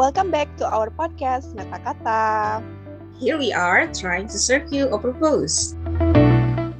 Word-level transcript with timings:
welcome 0.00 0.32
back 0.32 0.48
to 0.56 0.64
our 0.64 0.88
podcast 0.88 1.52
Meta 1.52 1.76
Kata. 1.84 2.24
Here 3.20 3.36
we 3.36 3.52
are 3.52 3.84
trying 3.92 4.32
to 4.32 4.40
serve 4.40 4.72
you 4.72 4.88
a 4.88 4.96
purpose. 4.96 5.76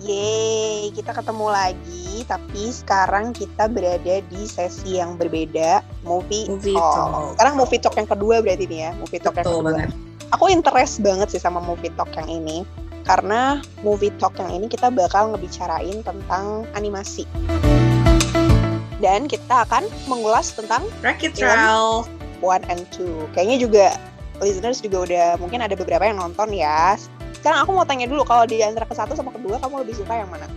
Yeay, 0.01 0.89
kita 0.97 1.13
ketemu 1.13 1.53
lagi, 1.53 2.25
tapi 2.25 2.73
sekarang 2.73 3.37
kita 3.37 3.69
berada 3.69 4.25
di 4.25 4.43
sesi 4.49 4.97
yang 4.97 5.21
berbeda, 5.21 5.85
movie, 6.01 6.49
Movie 6.49 6.73
talk. 6.73 6.97
talk. 6.97 7.37
Sekarang 7.37 7.55
movie 7.61 7.81
talk 7.85 7.95
yang 8.01 8.09
kedua 8.09 8.41
berarti 8.41 8.65
nih 8.65 8.89
ya, 8.89 8.91
movie 8.97 9.21
talk 9.21 9.37
Betul 9.37 9.45
yang 9.45 9.53
kedua. 9.53 9.69
banget. 9.69 9.91
Aku 10.33 10.45
interest 10.49 11.05
banget 11.05 11.29
sih 11.29 11.43
sama 11.45 11.61
movie 11.61 11.93
talk 12.01 12.09
yang 12.17 12.41
ini, 12.41 12.65
karena 13.05 13.61
movie 13.85 14.17
talk 14.17 14.33
yang 14.41 14.49
ini 14.49 14.65
kita 14.73 14.89
bakal 14.89 15.37
ngebicarain 15.37 16.01
tentang 16.01 16.65
animasi. 16.73 17.29
Dan 19.05 19.29
kita 19.29 19.69
akan 19.69 19.85
mengulas 20.09 20.57
tentang 20.57 20.89
Racket 21.05 21.37
Film. 21.37 21.45
One 22.41 22.65
and 22.73 22.85
two. 22.93 23.29
Kayaknya 23.37 23.57
juga 23.61 23.87
listeners 24.41 24.81
juga 24.81 25.05
udah 25.05 25.27
mungkin 25.37 25.61
ada 25.61 25.77
beberapa 25.77 26.05
yang 26.05 26.17
nonton 26.17 26.53
ya. 26.57 26.97
Sekarang 27.37 27.65
aku 27.65 27.71
mau 27.77 27.85
tanya 27.85 28.09
dulu 28.09 28.25
kalau 28.25 28.45
di 28.49 28.61
antara 28.61 28.89
ke 28.89 28.97
satu 28.97 29.17
sama 29.17 29.33
kedua 29.33 29.61
kamu 29.61 29.85
lebih 29.85 30.01
suka 30.01 30.25
yang 30.25 30.29
mana? 30.33 30.49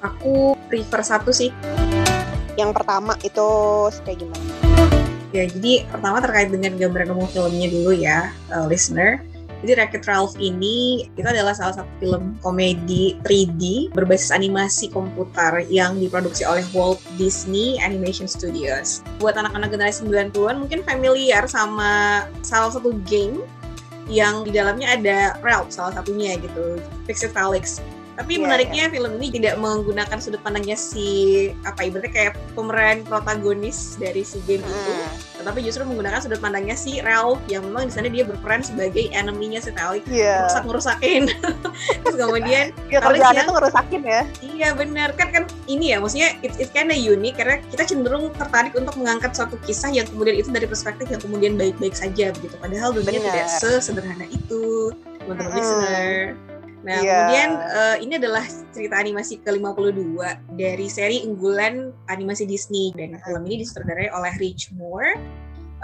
Aku 0.00 0.56
prefer 0.68 1.00
satu 1.04 1.32
sih. 1.32 1.52
Yang 2.56 2.70
pertama 2.76 3.16
itu 3.24 3.48
kayak 4.04 4.18
gimana? 4.20 4.44
Ya, 5.30 5.46
jadi 5.46 5.86
pertama 5.86 6.18
terkait 6.18 6.50
dengan 6.50 6.74
gambaran 6.74 7.14
umum 7.14 7.28
filmnya 7.30 7.70
dulu 7.70 7.94
ya, 7.94 8.34
uh, 8.50 8.66
listener. 8.66 9.22
Jadi 9.60 9.72
Wreck-It 9.76 10.04
Ralph 10.08 10.34
ini 10.40 11.08
itu 11.12 11.28
adalah 11.28 11.52
salah 11.52 11.76
satu 11.80 11.92
film 12.00 12.36
komedi 12.40 13.20
3D 13.28 13.92
berbasis 13.92 14.32
animasi 14.32 14.88
komputer 14.88 15.68
yang 15.68 16.00
diproduksi 16.00 16.48
oleh 16.48 16.64
Walt 16.72 17.00
Disney 17.20 17.76
Animation 17.76 18.24
Studios. 18.24 19.04
Buat 19.20 19.36
anak-anak 19.36 19.76
generasi 19.76 20.08
90-an 20.08 20.64
mungkin 20.64 20.80
familiar 20.88 21.44
sama 21.44 22.24
salah 22.40 22.72
satu 22.72 22.96
game 23.04 23.44
yang 24.08 24.42
di 24.42 24.50
dalamnya 24.50 24.96
ada 24.96 25.18
Ralph 25.44 25.70
salah 25.70 25.94
satunya 25.94 26.40
gitu, 26.40 26.80
Fix 27.06 27.22
It 27.22 27.36
Felix. 27.36 27.78
Tapi 28.20 28.36
Iya, 28.36 28.42
menariknya 28.44 28.84
film 28.92 29.16
ini 29.16 29.28
tidak 29.32 29.56
menggunakan 29.56 30.18
sudut 30.20 30.40
pandangnya 30.40 30.76
si 30.76 31.08
apa 31.64 31.80
ibaratnya 31.82 32.12
kayak 32.12 32.32
pemeran 32.52 33.00
protagonis 33.02 33.96
dari 33.96 34.20
si 34.20 34.36
game 34.44 34.60
itu 34.60 34.92
Hmm. 34.92 35.08
tetapi 35.40 35.64
justru 35.64 35.88
menggunakan 35.88 36.20
sudut 36.20 36.36
pandangnya 36.36 36.76
si 36.76 37.00
Ralph 37.00 37.40
yang 37.46 37.64
memang 37.64 37.88
di 37.88 37.92
sana 37.92 38.06
dia 38.06 38.22
berperan 38.22 38.60
sebagai 38.60 39.08
enemy-nya 39.10 39.58
si 39.58 39.72
Felix 39.72 40.04
Iya. 40.04 40.44
rusak 40.44 40.62
ngerusakin 40.62 41.22
terus 42.04 42.16
kemudian 42.18 42.76
Ya 42.86 43.00
kerjaannya 43.00 43.32
yang- 43.34 43.48
tuh 43.48 43.56
ngerusakin 43.56 44.00
ya. 44.04 44.20
iya 44.42 44.68
benar 44.70 45.08
kan 45.14 45.32
kan 45.32 45.42
ini 45.64 45.90
ya 45.90 45.98
maksudnya 45.98 46.36
it's, 46.40 46.60
it's 46.60 46.68
kinda 46.68 46.92
unik 46.92 47.34
karena 47.34 47.56
kita 47.66 47.82
cenderung 47.86 48.28
tertarik 48.36 48.76
untuk 48.76 48.92
mengangkat 48.94 49.32
suatu 49.32 49.56
kisah 49.64 49.88
yang 49.88 50.04
kemudian 50.04 50.36
itu 50.36 50.52
dari 50.52 50.68
perspektif 50.68 51.08
yang 51.08 51.18
kemudian 51.18 51.56
baik-baik 51.56 51.96
saja 51.96 52.30
begitu 52.32 52.52
padahal 52.54 52.92
dunia 52.92 53.16
tidak 53.16 53.48
sesederhana 53.48 54.28
itu 54.28 54.92
teman-teman 55.18 55.48
Mm-mm. 55.48 55.56
listener 55.56 56.36
Nah, 56.80 56.96
Iya. 57.04 57.12
kemudian 57.28 57.50
eh, 57.60 57.96
ini 58.08 58.12
adalah 58.16 58.44
cerita 58.72 58.96
animasi 58.96 59.44
ke-52 59.44 60.16
dari 60.56 60.86
seri 60.88 61.20
unggulan 61.28 61.92
animasi 62.08 62.48
Disney 62.48 62.88
dan 62.96 63.20
film 63.20 63.44
ini 63.44 63.60
disutradarai 63.60 64.08
oleh 64.08 64.32
Rich 64.40 64.72
Moore 64.80 65.20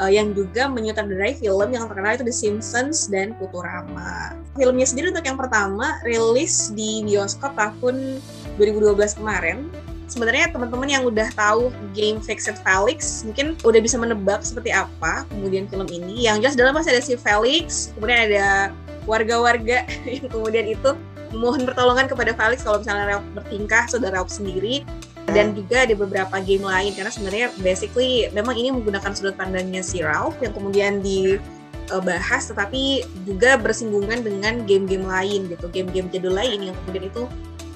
eh, 0.00 0.11
yang 0.16 0.33
juga 0.33 0.72
menyutradarai 0.72 1.36
film 1.36 1.69
yang 1.69 1.84
terkenal 1.84 2.16
itu 2.16 2.25
The 2.25 2.33
Simpsons 2.33 3.12
dan 3.12 3.36
Futurama. 3.36 4.33
Filmnya 4.56 4.88
sendiri 4.88 5.12
untuk 5.12 5.28
yang 5.28 5.36
pertama 5.36 6.00
rilis 6.00 6.72
di 6.72 7.05
bioskop 7.05 7.53
tahun 7.60 8.16
2012 8.56 9.20
kemarin. 9.20 9.69
Sebenarnya 10.06 10.55
teman-teman 10.55 10.86
yang 10.86 11.03
udah 11.03 11.28
tahu 11.34 11.75
game 11.91 12.22
Fixed 12.22 12.62
Felix 12.62 13.27
mungkin 13.27 13.58
udah 13.66 13.81
bisa 13.83 13.98
menebak 13.98 14.38
seperti 14.47 14.70
apa 14.70 15.27
kemudian 15.28 15.66
film 15.69 15.84
ini. 15.93 16.25
Yang 16.25 16.47
jelas 16.47 16.56
dalam 16.56 16.72
masih 16.78 16.94
ada 16.94 17.03
si 17.03 17.19
Felix, 17.19 17.91
kemudian 17.99 18.31
ada 18.31 18.70
warga-warga 19.06 19.87
yang 20.19 20.28
kemudian 20.28 20.67
itu 20.67 20.93
memohon 21.34 21.67
pertolongan 21.67 22.06
kepada 22.06 22.34
Felix 22.34 22.62
kalau 22.62 22.78
misalnya 22.78 23.17
Ralph 23.17 23.27
bertingkah 23.34 23.84
saudara 23.91 24.22
Ralph 24.22 24.31
sendiri 24.31 24.87
dan 25.34 25.59
juga 25.59 25.83
ada 25.83 25.94
beberapa 25.99 26.39
game 26.39 26.62
lain 26.62 26.94
karena 26.94 27.11
sebenarnya 27.11 27.47
basically 27.59 28.31
memang 28.31 28.55
ini 28.55 28.71
menggunakan 28.71 29.11
sudut 29.11 29.34
pandangnya 29.34 29.83
si 29.83 29.99
Ralph 29.99 30.39
yang 30.39 30.55
kemudian 30.55 31.03
dibahas 31.03 32.47
tetapi 32.47 33.03
juga 33.27 33.59
bersinggungan 33.59 34.22
dengan 34.22 34.62
game-game 34.71 35.03
lain 35.03 35.50
gitu 35.50 35.67
game-game 35.75 36.06
jadul 36.15 36.31
lain 36.31 36.71
yang 36.71 36.77
kemudian 36.87 37.11
itu 37.11 37.27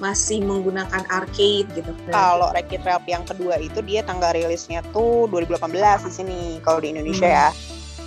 masih 0.01 0.41
menggunakan 0.41 1.05
arcade 1.13 1.69
gitu. 1.77 1.93
Kalau 2.09 2.49
Wreck-It 2.49 2.81
Ralph 2.81 3.05
yang 3.05 3.21
kedua 3.21 3.61
itu 3.61 3.85
dia 3.85 4.01
tanggal 4.01 4.33
rilisnya 4.33 4.81
tuh 4.89 5.29
2018 5.29 6.09
di 6.09 6.11
sini 6.11 6.39
kalau 6.65 6.81
di 6.81 6.89
Indonesia 6.89 7.29
Hmm. 7.29 7.37
ya. 7.37 7.49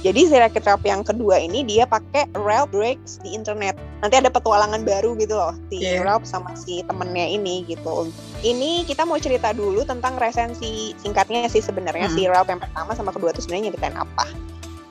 Jadi 0.05 0.29
si 0.29 0.37
Wreck-It 0.37 0.69
Ralph 0.69 0.85
yang 0.85 1.01
kedua 1.01 1.41
ini 1.41 1.65
dia 1.65 1.89
pakai 1.89 2.29
Ralph 2.37 2.69
breaks 2.71 3.25
di 3.25 3.33
internet. 3.33 3.73
Nanti 4.05 4.21
ada 4.21 4.29
petualangan 4.29 4.85
baru 4.85 5.17
gitu 5.17 5.33
loh 5.33 5.57
si 5.73 5.81
Iya. 5.81 6.05
Ralph 6.05 6.29
sama 6.29 6.53
si 6.53 6.85
temennya 6.85 7.25
ini 7.25 7.65
gitu. 7.65 8.13
Ini 8.45 8.85
kita 8.85 9.09
mau 9.09 9.17
cerita 9.17 9.57
dulu 9.57 9.81
tentang 9.83 10.21
resensi 10.21 10.93
singkatnya 11.01 11.49
sih 11.49 11.65
sebenarnya 11.65 12.13
Hmm. 12.13 12.17
si 12.21 12.29
Ralph 12.29 12.53
yang 12.53 12.61
pertama 12.61 12.93
sama 12.93 13.11
kedua 13.11 13.33
itu 13.33 13.41
sebenarnya 13.41 13.73
nyeritain 13.73 13.97
apa? 13.97 14.29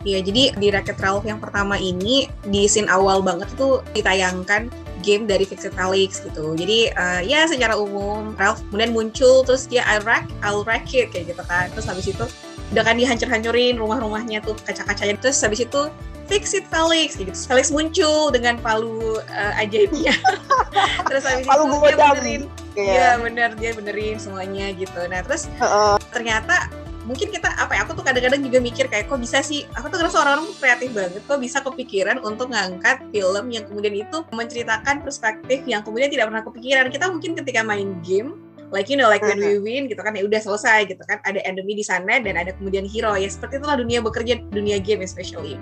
Iya, 0.03 0.19
jadi 0.19 0.51
di 0.59 0.67
Racket 0.67 0.99
Ralph 0.99 1.23
yang 1.23 1.39
pertama 1.39 1.77
ini 1.77 2.27
di 2.43 2.67
scene 2.67 2.91
awal 2.91 3.23
banget 3.23 3.47
itu 3.55 3.79
ditayangkan 3.93 4.67
game 4.99 5.23
dari 5.23 5.47
Fixit 5.47 5.71
Felix 5.71 6.19
gitu. 6.19 6.57
Jadi 6.57 6.89
eh, 6.89 7.21
ya 7.23 7.47
secara 7.47 7.77
umum 7.77 8.35
Ralph 8.35 8.59
kemudian 8.67 8.91
muncul 8.91 9.45
terus 9.45 9.63
dia 9.63 9.85
I'll 9.85 10.03
wreck, 10.03 10.27
I'll 10.41 10.65
wreck 10.65 10.91
it 10.91 11.13
kayak 11.13 11.31
gitu 11.31 11.43
kan. 11.45 11.71
Terus 11.71 11.87
habis 11.87 12.09
itu 12.09 12.25
udah 12.73 12.83
kan 12.83 12.97
dihancur-hancurin 12.97 13.77
rumah-rumahnya 13.77 14.41
tuh 14.41 14.57
kaca-kacanya. 14.65 15.15
Terus 15.21 15.37
habis 15.45 15.61
itu 15.61 15.93
Fix 16.25 16.55
it 16.55 16.65
Felix 16.71 17.19
gitu. 17.19 17.29
Terus 17.29 17.45
Felix 17.45 17.65
muncul 17.69 18.31
dengan 18.33 18.57
palu 18.57 19.21
eh, 19.21 19.61
ajaibnya. 19.61 20.15
terus 21.11 21.23
habis 21.27 21.45
Palu 21.45 21.69
itu 21.69 21.93
dia 21.93 21.95
benerin. 21.99 22.41
Iya. 22.73 22.89
Iya 22.89 23.09
bener 23.21 23.49
dia 23.59 23.71
benerin 23.77 24.17
semuanya 24.17 24.73
gitu. 24.73 24.99
Nah 25.05 25.21
terus 25.21 25.45
Heeh. 25.61 25.95
ternyata 26.09 26.71
mungkin 27.03 27.29
kita 27.35 27.51
apa 27.59 27.75
ya 27.75 27.83
aku 27.83 27.99
tuh 27.99 28.03
kadang-kadang 28.07 28.39
juga 28.39 28.63
mikir 28.63 28.87
kayak 28.87 29.11
kok 29.11 29.19
bisa 29.19 29.43
sih 29.43 29.67
aku 29.75 29.91
tuh 29.91 29.99
ngerasa 29.99 30.23
orang-orang 30.23 30.55
kreatif 30.55 30.89
banget 30.95 31.21
kok 31.27 31.39
bisa 31.43 31.59
kepikiran 31.59 32.17
untuk 32.23 32.47
ngangkat 32.47 33.03
film 33.11 33.45
yang 33.51 33.63
kemudian 33.67 34.07
itu 34.07 34.17
menceritakan 34.31 35.03
perspektif 35.03 35.67
yang 35.67 35.83
kemudian 35.83 36.07
tidak 36.07 36.31
pernah 36.31 36.43
kepikiran 36.47 36.87
kita 36.87 37.05
mungkin 37.11 37.35
ketika 37.35 37.59
main 37.61 37.99
game 38.07 38.39
like 38.73 38.89
you 38.89 38.97
know 38.97 39.07
like 39.07 39.21
when 39.21 39.37
we 39.37 39.61
win 39.61 39.85
gitu 39.85 40.01
kan 40.01 40.17
ya 40.17 40.25
udah 40.25 40.41
selesai 40.41 40.89
gitu 40.89 40.99
kan 41.05 41.21
ada 41.23 41.39
enemy 41.45 41.77
di 41.77 41.85
sana 41.85 42.17
dan 42.19 42.35
ada 42.35 42.51
kemudian 42.57 42.83
hero 42.83 43.13
ya 43.13 43.29
seperti 43.29 43.61
itulah 43.61 43.77
dunia 43.77 44.01
bekerja 44.01 44.41
dunia 44.49 44.81
game 44.81 45.05
especially 45.05 45.55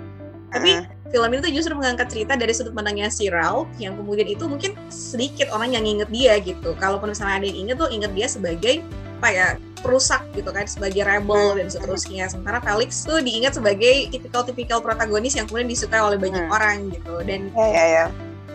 tapi 0.52 0.76
Heeh. 0.76 0.84
film 1.08 1.32
ini 1.32 1.40
tuh 1.40 1.52
justru 1.52 1.72
mengangkat 1.72 2.12
cerita 2.12 2.36
dari 2.36 2.52
sudut 2.52 2.76
pandangnya 2.76 3.08
si 3.08 3.32
Ralph 3.32 3.72
yang 3.80 3.96
kemudian 3.96 4.28
itu 4.28 4.44
mungkin 4.44 4.76
sedikit 4.92 5.48
orang 5.48 5.72
yang 5.72 5.84
inget 5.88 6.12
dia 6.12 6.36
gitu. 6.44 6.76
Kalaupun 6.76 7.16
misalnya 7.16 7.40
ada 7.40 7.46
yang 7.48 7.58
inget 7.68 7.76
tuh 7.80 7.88
inget 7.88 8.12
dia 8.12 8.28
sebagai 8.28 8.84
apa 9.22 9.28
ya 9.32 9.48
perusak 9.80 10.20
gitu 10.36 10.52
kan 10.52 10.68
sebagai 10.68 11.08
rebel 11.08 11.56
dan 11.56 11.72
seterusnya. 11.72 12.28
Sementara 12.28 12.60
Felix 12.60 13.00
tuh 13.00 13.24
diingat 13.24 13.56
sebagai 13.56 14.12
tipikal-tipikal 14.12 14.84
protagonis 14.84 15.32
yang 15.40 15.48
kemudian 15.48 15.72
disukai 15.72 16.04
oleh 16.04 16.20
banyak 16.20 16.44
Hmm. 16.44 16.52
orang 16.52 16.76
gitu. 16.92 17.14
Dan 17.24 17.48
Ya 17.56 17.66
ya 17.72 17.84
ya. 17.88 18.04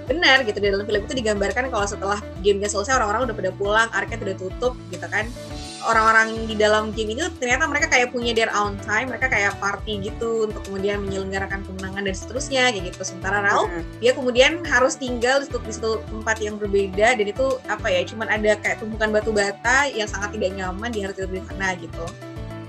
Benar 0.07 0.47
gitu 0.47 0.57
di 0.63 0.71
dalam 0.71 0.87
film 0.87 1.03
itu 1.03 1.15
digambarkan 1.19 1.67
kalau 1.67 1.83
setelah 1.83 2.19
gamenya 2.39 2.71
selesai 2.71 2.95
orang-orang 2.95 3.27
udah 3.27 3.35
pada 3.35 3.51
pulang, 3.53 3.87
arcade 3.91 4.23
udah 4.23 4.37
tutup 4.39 4.73
gitu 4.89 5.03
kan. 5.11 5.27
Orang-orang 5.87 6.49
di 6.49 6.55
dalam 6.57 6.91
game 6.91 7.15
itu 7.15 7.27
ternyata 7.39 7.69
mereka 7.69 7.87
kayak 7.87 8.11
punya 8.11 8.35
their 8.35 8.51
own 8.55 8.75
time, 8.83 9.13
mereka 9.13 9.31
kayak 9.31 9.55
party 9.61 10.09
gitu 10.11 10.49
untuk 10.49 10.63
kemudian 10.67 10.99
menyelenggarakan 11.03 11.63
kemenangan 11.63 12.07
dan 12.07 12.15
seterusnya 12.15 12.71
kayak 12.73 12.91
gitu. 12.91 13.03
Sementara 13.03 13.45
Ralph 13.45 13.71
Heeh. 13.71 13.85
dia 14.01 14.11
kemudian 14.17 14.63
harus 14.67 14.99
tinggal 14.99 15.43
di 15.43 15.45
satu, 15.47 15.59
di 15.63 15.73
satu 15.75 15.91
tempat 16.11 16.39
yang 16.43 16.55
berbeda 16.59 17.15
dan 17.15 17.27
itu 17.27 17.59
apa 17.67 17.87
ya 17.87 18.01
cuman 18.07 18.27
ada 18.31 18.55
kayak 18.59 18.79
tumpukan 18.79 19.09
batu 19.11 19.31
bata 19.35 19.87
yang 19.91 20.07
sangat 20.07 20.35
tidak 20.35 20.55
nyaman 20.55 20.89
dia 20.89 21.07
harus 21.07 21.15
tidur 21.19 21.33
di 21.35 21.43
sana 21.45 21.67
gitu 21.77 22.05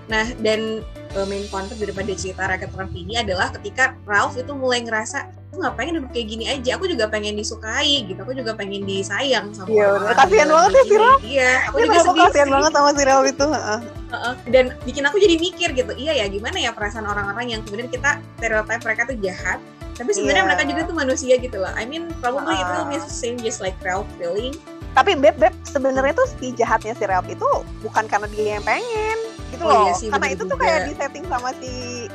nah 0.08 0.24
dan 0.40 0.80
main 1.24 1.44
konsep 1.46 1.76
daripada 1.76 2.12
cerita 2.12 2.44
rakyat 2.44 2.70
Ralph 2.70 2.92
ini 2.92 3.14
adalah 3.16 3.48
ketika 3.50 3.96
Ralph 4.02 4.34
itu 4.34 4.50
mulai 4.50 4.80
ngerasa 4.80 5.18
aku 5.48 5.56
nggak 5.58 5.74
pengen 5.74 5.92
hidup 5.96 6.10
kayak 6.10 6.26
gini 6.28 6.44
aja 6.46 6.70
aku 6.74 6.84
juga 6.86 7.04
pengen 7.06 7.34
disukai 7.34 8.04
gitu 8.04 8.18
aku 8.18 8.32
juga 8.32 8.52
pengen 8.52 8.84
disayang 8.84 9.48
sama 9.50 9.66
Iya, 9.66 9.86
orang. 9.90 10.14
Kasihan 10.14 10.48
banget 10.48 10.70
ya 10.70 10.82
si 10.82 10.94
Ralph 10.94 11.22
iya 11.22 11.50
aku 11.64 11.74
Ini 11.74 11.84
juga 11.84 11.98
sedih 12.02 12.22
kasihan 12.22 12.46
sih. 12.46 12.52
banget 12.52 12.72
sama 12.72 12.90
si 12.90 13.02
Ralph 13.02 13.26
itu? 13.26 13.46
Heeh. 13.48 13.80
Heeh. 14.08 14.34
dan 14.48 14.64
bikin 14.82 15.04
aku 15.04 15.16
jadi 15.16 15.36
mikir 15.36 15.68
gitu 15.74 15.92
iya 15.94 16.12
ya 16.14 16.26
gimana 16.26 16.56
ya 16.56 16.70
perasaan 16.70 17.04
orang-orang 17.04 17.46
yang 17.50 17.60
kemudian 17.60 17.88
kita 17.88 18.16
stereotype 18.36 18.80
mereka 18.82 19.02
tuh 19.04 19.16
jahat 19.18 19.58
tapi 19.94 20.10
sebenarnya 20.12 20.42
Iya. 20.42 20.48
mereka 20.48 20.62
juga 20.64 20.80
tuh 20.84 20.96
manusia 20.96 21.34
gitu 21.36 21.56
loh 21.58 21.72
I 21.72 21.84
mean 21.84 22.06
probably 22.18 22.54
it 22.54 22.68
will 22.70 22.86
be 22.86 22.96
Ah. 22.96 23.02
the 23.02 23.10
same 23.10 23.36
just 23.36 23.58
like 23.58 23.76
Ralph 23.80 24.08
feeling 24.16 24.56
Tapi 24.92 25.14
Beb 25.14 25.36
Beb 25.36 25.54
sebenarnya 25.62 26.14
tuh 26.14 26.28
si 26.38 26.50
jahatnya 26.52 26.92
si 26.92 27.04
Ralph 27.04 27.28
itu 27.28 27.46
bukan 27.80 28.04
karena 28.04 28.26
dia 28.28 28.58
yang 28.58 28.64
pengen 28.64 29.18
gitu 29.48 29.64
Oh 29.64 29.70
loh. 29.70 29.84
iya 29.86 29.92
sih, 29.96 30.08
karena 30.08 30.28
bener 30.28 30.36
itu 30.36 30.42
tuh 30.44 30.58
kayak 30.60 30.78
di 30.84 30.92
setting 30.92 31.24
sama 31.24 31.50
si 31.56 31.72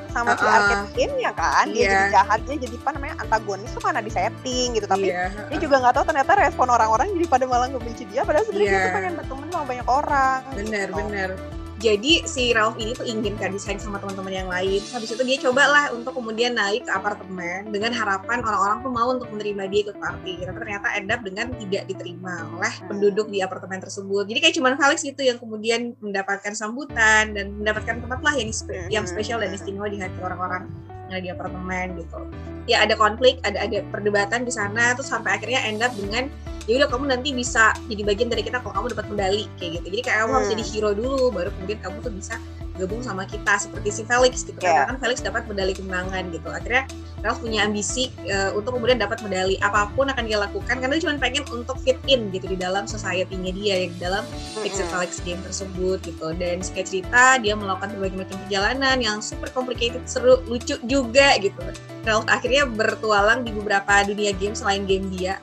sama 0.09 0.37
si 0.37 0.45
Uh-uh. 0.45 0.53
arcade 0.53 0.85
game-nya 0.93 1.31
kan. 1.33 1.65
Dia 1.67 1.79
Iya. 1.79 1.89
jadi 1.89 2.05
jahat, 2.11 2.39
dia 2.45 2.55
jadi 2.61 2.75
apa 2.77 2.89
namanya 2.93 3.15
antagonis 3.19 3.71
tuh 3.73 3.81
karena 3.81 3.99
di 3.99 4.11
setting 4.11 4.67
gitu. 4.71 4.85
Tapi 4.85 5.07
iya 5.09 5.33
dia 5.49 5.57
juga 5.57 5.75
nggak 5.81 5.93
tahu 5.95 6.05
ternyata 6.05 6.31
respon 6.37 6.67
orang-orang 6.69 7.09
jadi 7.11 7.25
pada 7.25 7.45
malah 7.45 7.67
ngebenci 7.67 8.03
dia 8.05 8.21
padahal 8.21 8.45
sebenarnya 8.45 8.69
dia 8.69 8.77
Iya. 8.77 8.85
tuh 8.85 8.93
pengen 8.93 9.13
berteman 9.17 9.47
sama 9.49 9.65
banyak 9.65 9.87
orang. 9.87 10.39
benar 10.53 10.87
gitu. 10.87 10.93
benar 10.99 11.29
jadi 11.83 12.23
si 12.23 12.55
Ralph 12.55 12.79
ini 12.79 12.95
tuh 12.95 13.03
ingin 13.03 13.35
kan 13.35 13.51
desain 13.51 13.75
sama 13.75 13.99
teman-teman 13.99 14.31
yang 14.31 14.47
lain. 14.47 14.79
Terus 14.79 14.95
habis 14.95 15.11
itu 15.11 15.23
dia 15.27 15.37
cobalah 15.43 15.91
untuk 15.91 16.15
kemudian 16.15 16.55
naik 16.55 16.87
ke 16.87 16.91
apartemen 16.95 17.67
dengan 17.75 17.91
harapan 17.91 18.39
orang-orang 18.39 18.79
tuh 18.79 18.91
mau 18.95 19.11
untuk 19.11 19.27
menerima 19.35 19.63
dia 19.67 19.79
ikut 19.91 19.97
party. 19.99 20.47
Tapi 20.47 20.57
ternyata 20.63 20.87
end 20.95 21.11
up 21.11 21.19
dengan 21.19 21.51
tidak 21.51 21.83
diterima 21.91 22.47
oleh 22.55 22.71
Hmm. 22.73 22.87
penduduk 22.87 23.27
di 23.27 23.43
apartemen 23.43 23.83
tersebut. 23.83 24.23
Jadi 24.31 24.39
kayak 24.39 24.55
cuman 24.55 24.73
Felix 24.79 25.03
gitu 25.03 25.21
yang 25.27 25.35
kemudian 25.35 25.91
mendapatkan 25.99 26.55
sambutan 26.55 27.35
dan 27.35 27.51
mendapatkan 27.59 27.99
tempat 27.99 28.19
lah 28.23 28.33
yang 28.39 28.49
spe- 28.55 28.87
yang 28.87 29.03
spesial 29.03 29.43
dan 29.43 29.51
istimewa 29.51 29.91
di 29.91 29.99
hati 29.99 30.15
orang-orang 30.23 30.71
ada 31.13 31.21
di 31.21 31.29
apartemen 31.29 32.01
gitu. 32.01 32.19
Ya 32.65 32.81
ada 32.81 32.97
konflik, 32.97 33.37
ada 33.45 33.61
ada 33.61 33.85
perdebatan 33.93 34.43
di 34.43 34.51
sana 34.51 34.97
terus 34.97 35.13
sampai 35.13 35.37
akhirnya 35.37 35.61
end 35.69 35.85
up 35.85 35.93
dengan 35.93 36.27
ya 36.63 36.79
udah 36.79 36.89
kamu 36.89 37.11
nanti 37.11 37.29
bisa 37.35 37.75
jadi 37.91 38.07
bagian 38.07 38.31
dari 38.31 38.39
kita 38.39 38.63
kalau 38.63 38.71
kamu 38.71 38.95
dapat 38.95 39.05
medali 39.11 39.43
kayak 39.59 39.83
gitu 39.83 39.87
jadi 39.91 40.01
kayak 40.07 40.17
kamu 40.23 40.31
harus 40.31 40.47
Hmm. 40.47 40.55
jadi 40.55 40.63
hero 40.71 40.91
dulu 40.95 41.27
baru 41.35 41.49
kemudian 41.59 41.79
kamu 41.83 41.97
tuh 41.99 42.13
bisa 42.15 42.35
gabung 42.77 43.05
sama 43.05 43.29
kita 43.29 43.53
seperti 43.61 43.89
si 43.89 44.01
Felix 44.05 44.41
gitu 44.41 44.57
Yeah. 44.63 44.87
karena 44.87 44.95
kan 44.95 44.97
Felix 45.03 45.17
dapat 45.21 45.43
medali 45.45 45.73
kemenangan 45.75 46.23
gitu. 46.31 46.47
Akhirnya 46.49 46.87
Ralph 47.23 47.39
punya 47.39 47.63
ambisi 47.63 48.11
uh, 48.27 48.51
untuk 48.51 48.75
kemudian 48.75 48.99
dapat 48.99 49.23
medali 49.23 49.55
apa 49.63 49.87
pun 49.95 50.11
akan 50.11 50.23
dia 50.27 50.39
lakukan. 50.39 50.75
Karena 50.79 50.91
dia 50.95 51.03
cuma 51.07 51.15
pengen 51.19 51.43
untuk 51.51 51.79
fit 51.83 51.99
in 52.07 52.31
gitu 52.31 52.51
di 52.51 52.57
dalam 52.59 52.83
society-nya 52.83 53.51
dia 53.55 53.75
di 53.87 53.97
dalam 53.99 54.23
Fix 54.59 54.79
It 54.79 54.87
Felix 54.91 55.19
game 55.23 55.39
tersebut 55.43 56.03
gitu. 56.03 56.31
Dan 56.35 56.59
singkat 56.63 56.91
cerita 56.91 57.39
dia 57.39 57.55
melakukan 57.55 57.95
berbagai 57.95 58.27
macam 58.27 58.37
perjalanan 58.47 58.97
yang 58.99 59.17
super 59.23 59.47
complicated 59.51 60.03
seru 60.03 60.43
lucu 60.47 60.79
juga 60.87 61.35
gitu. 61.39 61.59
Ralph 62.03 62.27
akhirnya 62.27 62.67
bertualang 62.67 63.47
di 63.47 63.55
beberapa 63.55 64.03
dunia 64.03 64.35
game 64.35 64.55
selain 64.55 64.83
game 64.83 65.07
dia. 65.11 65.39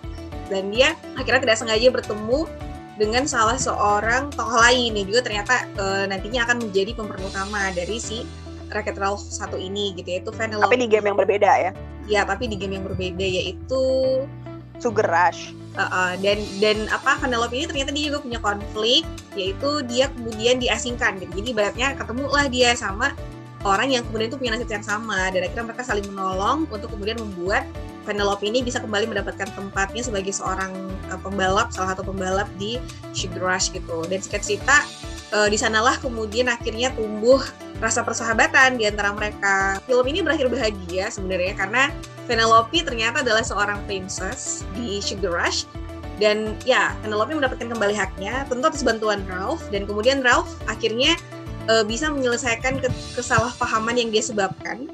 Dan 0.53 0.69
dia 0.75 0.99
akhirnya 1.17 1.49
tidak 1.49 1.56
sengaja 1.62 1.88
bertemu 1.88 2.44
dengan 3.00 3.25
salah 3.25 3.56
seorang 3.56 4.29
tokoh 4.29 4.61
lain 4.61 4.93
yang 4.93 5.08
juga 5.08 5.25
ternyata 5.25 5.64
e, 5.73 5.85
nantinya 6.12 6.44
akan 6.44 6.69
menjadi 6.69 6.93
pemeran 6.93 7.25
utama 7.25 7.73
dari 7.73 7.97
si 7.97 8.29
Racket 8.69 9.00
Ralph 9.00 9.25
satu 9.25 9.56
ini 9.56 9.97
gitu 9.97 10.20
yaitu 10.20 10.31
Vanellope. 10.37 10.69
Tapi 10.69 10.85
di 10.85 10.88
game 10.93 11.08
yang 11.08 11.17
berbeda 11.17 11.50
ya. 11.56 11.73
Ya, 12.05 12.23
tapi 12.29 12.44
di 12.44 12.61
game 12.61 12.76
yang 12.76 12.85
berbeda 12.85 13.25
yaitu 13.25 13.82
Sugar 14.76 15.08
Rush. 15.08 15.56
uh, 15.79 15.82
uh, 15.87 16.12
dan 16.20 16.38
dan 16.61 16.76
apa 16.93 17.17
Vanellope 17.25 17.56
ini 17.56 17.64
ternyata 17.64 17.91
dia 17.94 18.12
juga 18.12 18.20
punya 18.20 18.38
konflik 18.43 19.08
yaitu 19.32 19.81
dia 19.88 20.12
kemudian 20.12 20.61
diasingkan 20.61 21.17
gitu. 21.25 21.32
Jadi 21.41 21.49
ibaratnya 21.56 21.97
ketemulah 21.97 22.47
dia 22.52 22.76
sama 22.76 23.17
orang 23.64 23.93
yang 23.93 24.02
kemudian 24.08 24.29
tuh 24.29 24.41
punya 24.41 24.56
nasib 24.56 24.69
yang 24.69 24.85
sama 24.85 25.32
dan 25.32 25.44
akhirnya 25.44 25.64
mereka 25.73 25.82
saling 25.85 26.05
menolong 26.08 26.69
untuk 26.69 26.88
kemudian 26.93 27.17
membuat 27.20 27.64
Vanellope 28.08 28.44
ini 28.49 28.64
bisa 28.64 28.81
kembali 28.81 29.12
mendapatkan 29.12 29.49
tempatnya 29.52 30.00
sebagai 30.00 30.32
seorang 30.32 30.73
uh, 31.12 31.20
pembalap, 31.20 31.69
salah 31.70 31.93
satu 31.93 32.06
pembalap 32.06 32.49
di 32.56 32.81
Sugar 33.12 33.44
Rush 33.44 33.70
gitu. 33.76 34.08
Dan 34.08 34.25
cerita, 34.25 34.82
uh, 35.37 35.49
di 35.49 35.61
sanalah 35.61 36.00
kemudian 36.00 36.49
akhirnya 36.49 36.91
tumbuh 36.97 37.41
rasa 37.81 38.05
persahabatan 38.05 38.76
di 38.76 38.88
antara 38.88 39.12
mereka. 39.12 39.81
Film 39.85 40.05
ini 40.08 40.20
berakhir 40.20 40.52
bahagia 40.52 41.08
sebenarnya 41.08 41.56
karena 41.56 41.93
Vanellope 42.29 42.79
ternyata 42.85 43.25
adalah 43.25 43.43
seorang 43.43 43.81
princess 43.88 44.62
di 44.76 45.00
Sugar 45.02 45.32
Rush 45.32 45.67
dan 46.20 46.55
ya 46.69 46.93
Vanellope 47.00 47.32
mendapatkan 47.32 47.73
kembali 47.73 47.97
haknya 47.97 48.44
tentu 48.47 48.69
atas 48.69 48.85
bantuan 48.85 49.25
Ralph 49.26 49.64
dan 49.73 49.88
kemudian 49.88 50.20
Ralph 50.20 50.52
akhirnya 50.69 51.17
uh, 51.73 51.82
bisa 51.82 52.12
menyelesaikan 52.12 52.79
ke- 52.85 52.93
kesalahpahaman 53.17 53.97
yang 53.97 54.12
dia 54.12 54.20
sebabkan 54.20 54.87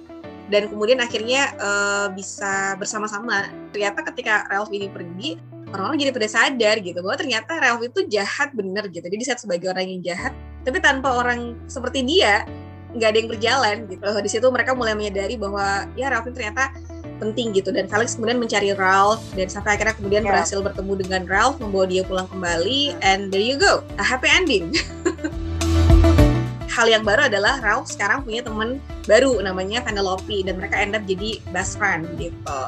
dan 0.46 0.70
kemudian 0.70 1.02
akhirnya 1.02 1.50
uh, 1.58 2.06
bisa 2.14 2.78
bersama-sama. 2.78 3.50
Ternyata 3.74 4.06
ketika 4.12 4.46
Ralph 4.46 4.70
ini 4.70 4.86
pergi, 4.86 5.36
orang-orang 5.74 5.98
jadi 5.98 6.12
pada 6.14 6.28
sadar 6.30 6.76
gitu 6.82 6.98
bahwa 7.02 7.16
ternyata 7.18 7.52
Ralph 7.58 7.82
itu 7.82 8.06
jahat 8.06 8.54
bener 8.54 8.86
gitu. 8.90 9.06
Jadi 9.06 9.22
saat 9.26 9.42
sebagai 9.42 9.70
orang 9.70 9.90
yang 9.90 10.00
jahat, 10.06 10.32
tapi 10.62 10.78
tanpa 10.78 11.18
orang 11.18 11.58
seperti 11.66 12.06
dia 12.06 12.46
nggak 12.94 13.08
ada 13.10 13.18
yang 13.18 13.30
berjalan 13.30 13.76
gitu. 13.90 14.06
Di 14.22 14.30
situ 14.30 14.46
mereka 14.48 14.72
mulai 14.72 14.94
menyadari 14.94 15.34
bahwa 15.34 15.84
ya 15.98 16.06
Ralph 16.08 16.30
ini 16.30 16.34
ternyata 16.38 16.70
penting 17.16 17.56
gitu 17.56 17.72
dan 17.72 17.88
Felix 17.88 18.14
kemudian 18.14 18.36
mencari 18.36 18.76
Ralph 18.76 19.24
dan 19.32 19.48
sampai 19.48 19.76
akhirnya 19.80 19.96
kemudian 19.96 20.22
Ya. 20.24 20.36
berhasil 20.36 20.60
bertemu 20.60 20.92
dengan 21.00 21.22
Ralph 21.24 21.56
membawa 21.64 21.88
dia 21.88 22.04
pulang 22.04 22.28
kembali 22.28 22.92
and 23.00 23.32
there 23.32 23.40
you 23.40 23.56
go 23.56 23.80
a 23.96 24.04
happy 24.04 24.28
ending 24.28 24.76
hal 26.76 26.92
yang 26.92 27.08
baru 27.08 27.32
adalah 27.32 27.56
Ralph 27.64 27.88
sekarang 27.88 28.20
punya 28.20 28.44
teman 28.44 28.76
baru 29.08 29.40
namanya 29.40 29.80
Vanellope 29.80 30.44
dan 30.44 30.60
mereka 30.60 30.76
end 30.76 30.92
up 30.92 31.08
jadi 31.08 31.40
best 31.48 31.80
friend 31.80 32.04
gitu. 32.20 32.60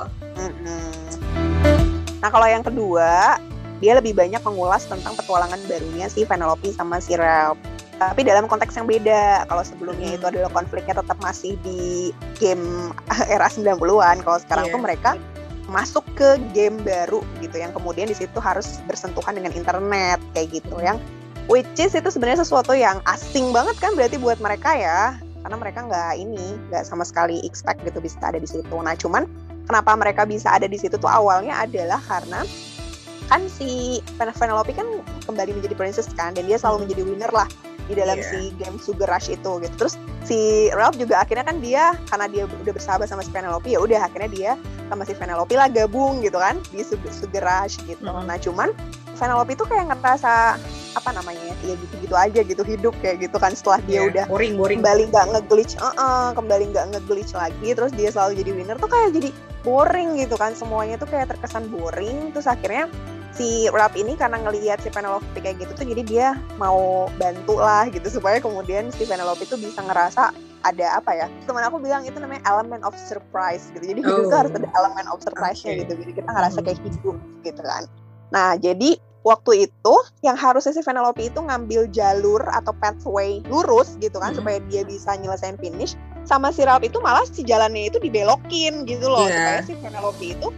Nah 2.18 2.30
kalau 2.32 2.48
yang 2.48 2.64
kedua, 2.64 3.36
dia 3.78 3.92
lebih 3.94 4.16
banyak 4.16 4.40
mengulas 4.40 4.88
tentang 4.88 5.12
petualangan 5.12 5.60
barunya 5.68 6.08
si 6.08 6.24
Vanellope 6.24 6.72
sama 6.72 7.04
si 7.04 7.14
Ralph. 7.20 7.60
Tapi 7.98 8.22
dalam 8.22 8.46
konteks 8.46 8.78
yang 8.78 8.86
beda. 8.86 9.44
Kalau 9.50 9.62
sebelumnya 9.66 10.14
itu 10.14 10.24
adalah 10.24 10.48
konfliknya 10.54 11.02
tetap 11.02 11.18
masih 11.18 11.58
di 11.66 12.14
game 12.38 12.94
era 13.34 13.50
90-an. 13.50 14.22
Kalau 14.22 14.38
sekarang 14.40 14.70
Iya. 14.70 14.72
tuh 14.72 14.80
mereka 14.80 15.10
masuk 15.68 16.06
ke 16.16 16.40
game 16.56 16.80
baru 16.80 17.20
gitu 17.44 17.60
yang 17.60 17.76
kemudian 17.76 18.08
di 18.08 18.16
situ 18.16 18.40
harus 18.40 18.80
bersentuhan 18.88 19.36
dengan 19.36 19.52
internet 19.52 20.16
kayak 20.32 20.48
gitu 20.64 20.80
yang 20.80 20.96
which 21.48 21.66
is 21.80 21.96
itu 21.96 22.08
sebenarnya 22.12 22.44
sesuatu 22.44 22.76
yang 22.76 23.02
asing 23.08 23.50
banget 23.50 23.74
kan 23.80 23.96
berarti 23.96 24.20
buat 24.20 24.38
mereka 24.38 24.76
ya. 24.76 25.16
Karena 25.42 25.56
mereka 25.56 25.80
nggak 25.88 26.12
ini 26.20 26.60
nggak 26.68 26.84
sama 26.84 27.02
sekali 27.02 27.40
expect 27.42 27.80
gitu 27.82 27.98
bisa 27.98 28.20
ada 28.20 28.38
di 28.38 28.46
situ. 28.46 28.76
Nah 28.78 28.94
cuman 28.94 29.24
kenapa 29.64 29.96
mereka 29.96 30.22
bisa 30.28 30.52
ada 30.52 30.68
di 30.68 30.76
situ 30.76 31.00
tuh 31.00 31.08
awalnya 31.08 31.56
adalah 31.60 31.98
karena 32.04 32.44
kan 33.28 33.44
si 33.48 34.00
Pen- 34.16 34.32
Penelope 34.32 34.72
kan 34.72 34.88
kembali 35.28 35.60
menjadi 35.60 35.76
princess 35.76 36.08
kan 36.16 36.32
dan 36.32 36.48
dia 36.48 36.56
selalu 36.56 36.88
menjadi 36.88 37.02
winner 37.04 37.32
lah 37.32 37.48
di 37.86 37.94
dalam 37.94 38.18
Iya. 38.18 38.26
si 38.26 38.38
game 38.58 38.76
Sugar 38.76 39.08
Rush 39.08 39.30
itu 39.30 39.50
gitu 39.62 39.74
terus 39.78 39.94
si 40.26 40.68
Ralph 40.74 40.98
juga 40.98 41.22
akhirnya 41.22 41.46
kan 41.46 41.62
dia 41.62 41.94
karena 42.10 42.26
dia 42.28 42.42
udah 42.44 42.72
bersahabat 42.74 43.06
sama 43.06 43.22
si 43.22 43.30
Penelope 43.30 43.70
ya 43.70 43.78
udah 43.78 44.04
akhirnya 44.04 44.30
dia 44.30 44.50
sama 44.88 45.04
si 45.04 45.14
Penelope 45.14 45.54
lah 45.54 45.70
gabung 45.70 46.20
gitu 46.20 46.36
kan 46.36 46.58
di 46.68 46.82
Sugar, 46.84 47.44
Rush 47.44 47.80
gitu 47.86 48.02
Mhm. 48.02 48.26
nah 48.26 48.36
cuman 48.36 48.68
Penelope 49.14 49.54
itu 49.54 49.64
kayak 49.66 49.90
ngerasa 49.90 50.58
apa 50.96 51.10
namanya 51.12 51.54
ya 51.62 51.74
gitu-gitu 51.74 52.14
aja 52.14 52.40
gitu 52.42 52.62
hidup 52.64 52.94
kayak 52.98 53.22
gitu 53.22 53.36
kan 53.38 53.54
setelah 53.54 53.78
dia 53.86 54.02
Iya, 54.02 54.10
udah 54.10 54.24
boring 54.26 54.54
boring 54.58 54.78
kembali 54.80 55.02
nggak 55.10 55.26
nge-glitch, 55.30 55.74
uh-uh, 55.78 56.34
kembali 56.34 56.64
nggak 56.74 56.86
nge-glitch 56.94 57.34
lagi, 57.34 57.68
terus 57.76 57.92
dia 57.94 58.10
selalu 58.10 58.42
jadi 58.42 58.50
winner 58.56 58.76
tuh 58.78 58.90
kayak 58.90 59.14
jadi 59.14 59.30
boring 59.62 60.18
gitu 60.18 60.34
kan, 60.34 60.54
semuanya 60.54 60.98
tuh 60.98 61.06
kayak 61.06 61.30
terkesan 61.34 61.66
boring, 61.70 62.30
terus 62.34 62.46
akhirnya 62.46 62.88
si 63.38 63.48
Rap 63.68 63.94
ini 63.94 64.12
karena 64.12 64.36
ngelihat 64.36 64.82
si 64.82 64.90
Penelope 64.90 65.22
kayak 65.32 65.56
gitu 65.58 65.72
tuh 65.72 65.86
jadi 65.86 66.02
dia 66.02 66.26
mau 66.56 67.06
bantu 67.14 67.56
lah 67.56 67.86
gitu 67.86 68.10
supaya 68.10 68.36
kemudian 68.36 68.90
si 68.90 69.06
Penelope 69.06 69.40
itu 69.40 69.54
bisa 69.54 69.78
ngerasa 69.80 70.34
ada 70.60 70.86
apa 70.92 71.14
ya 71.14 71.26
teman 71.46 71.62
aku 71.62 71.78
bilang 71.78 72.02
itu 72.02 72.18
namanya 72.18 72.42
element 72.44 72.82
of 72.82 72.90
surprise 72.98 73.70
gitu 73.72 73.86
jadi 73.86 74.02
hidup 74.02 74.18
Oh. 74.18 74.26
tuh 74.26 74.36
harus 74.36 74.52
ada 74.52 74.66
element 74.74 75.06
of 75.06 75.22
surprise-nya 75.22 75.70
Oke. 75.72 75.80
gitu 75.80 75.92
jadi 75.96 76.12
kita 76.16 76.28
ngerasa 76.28 76.58
kayak 76.60 76.78
hidup 76.82 77.16
gitu 77.40 77.62
kan 77.62 77.86
nah 78.28 78.52
jadi 78.54 78.98
waktu 79.22 79.52
itu 79.64 79.94
yang 80.20 80.34
harusnya 80.34 80.72
si 80.72 80.82
Penelope 80.82 81.22
itu 81.22 81.38
ngambil 81.38 81.86
jalur 81.88 82.42
atau 82.44 82.74
pathway 82.74 83.38
lurus 83.46 83.94
gitu 83.96 84.18
kan 84.18 84.34
Mhm. 84.34 84.36
supaya 84.36 84.58
dia 84.66 84.82
bisa 84.82 85.14
nyelesain 85.14 85.54
finish 85.56 85.94
sama 86.24 86.50
si 86.50 86.60
Ralph 86.60 86.82
itu 86.82 86.98
malah 86.98 87.22
si 87.24 87.40
jalannya 87.40 87.86
itu 87.86 87.98
dibelokin 87.98 88.82
gitu 88.84 89.06
loh 89.06 89.24
supaya 89.24 89.62
Iya. 89.62 89.64
si 89.64 89.74
Penelope 89.74 90.26
itu 90.26 90.48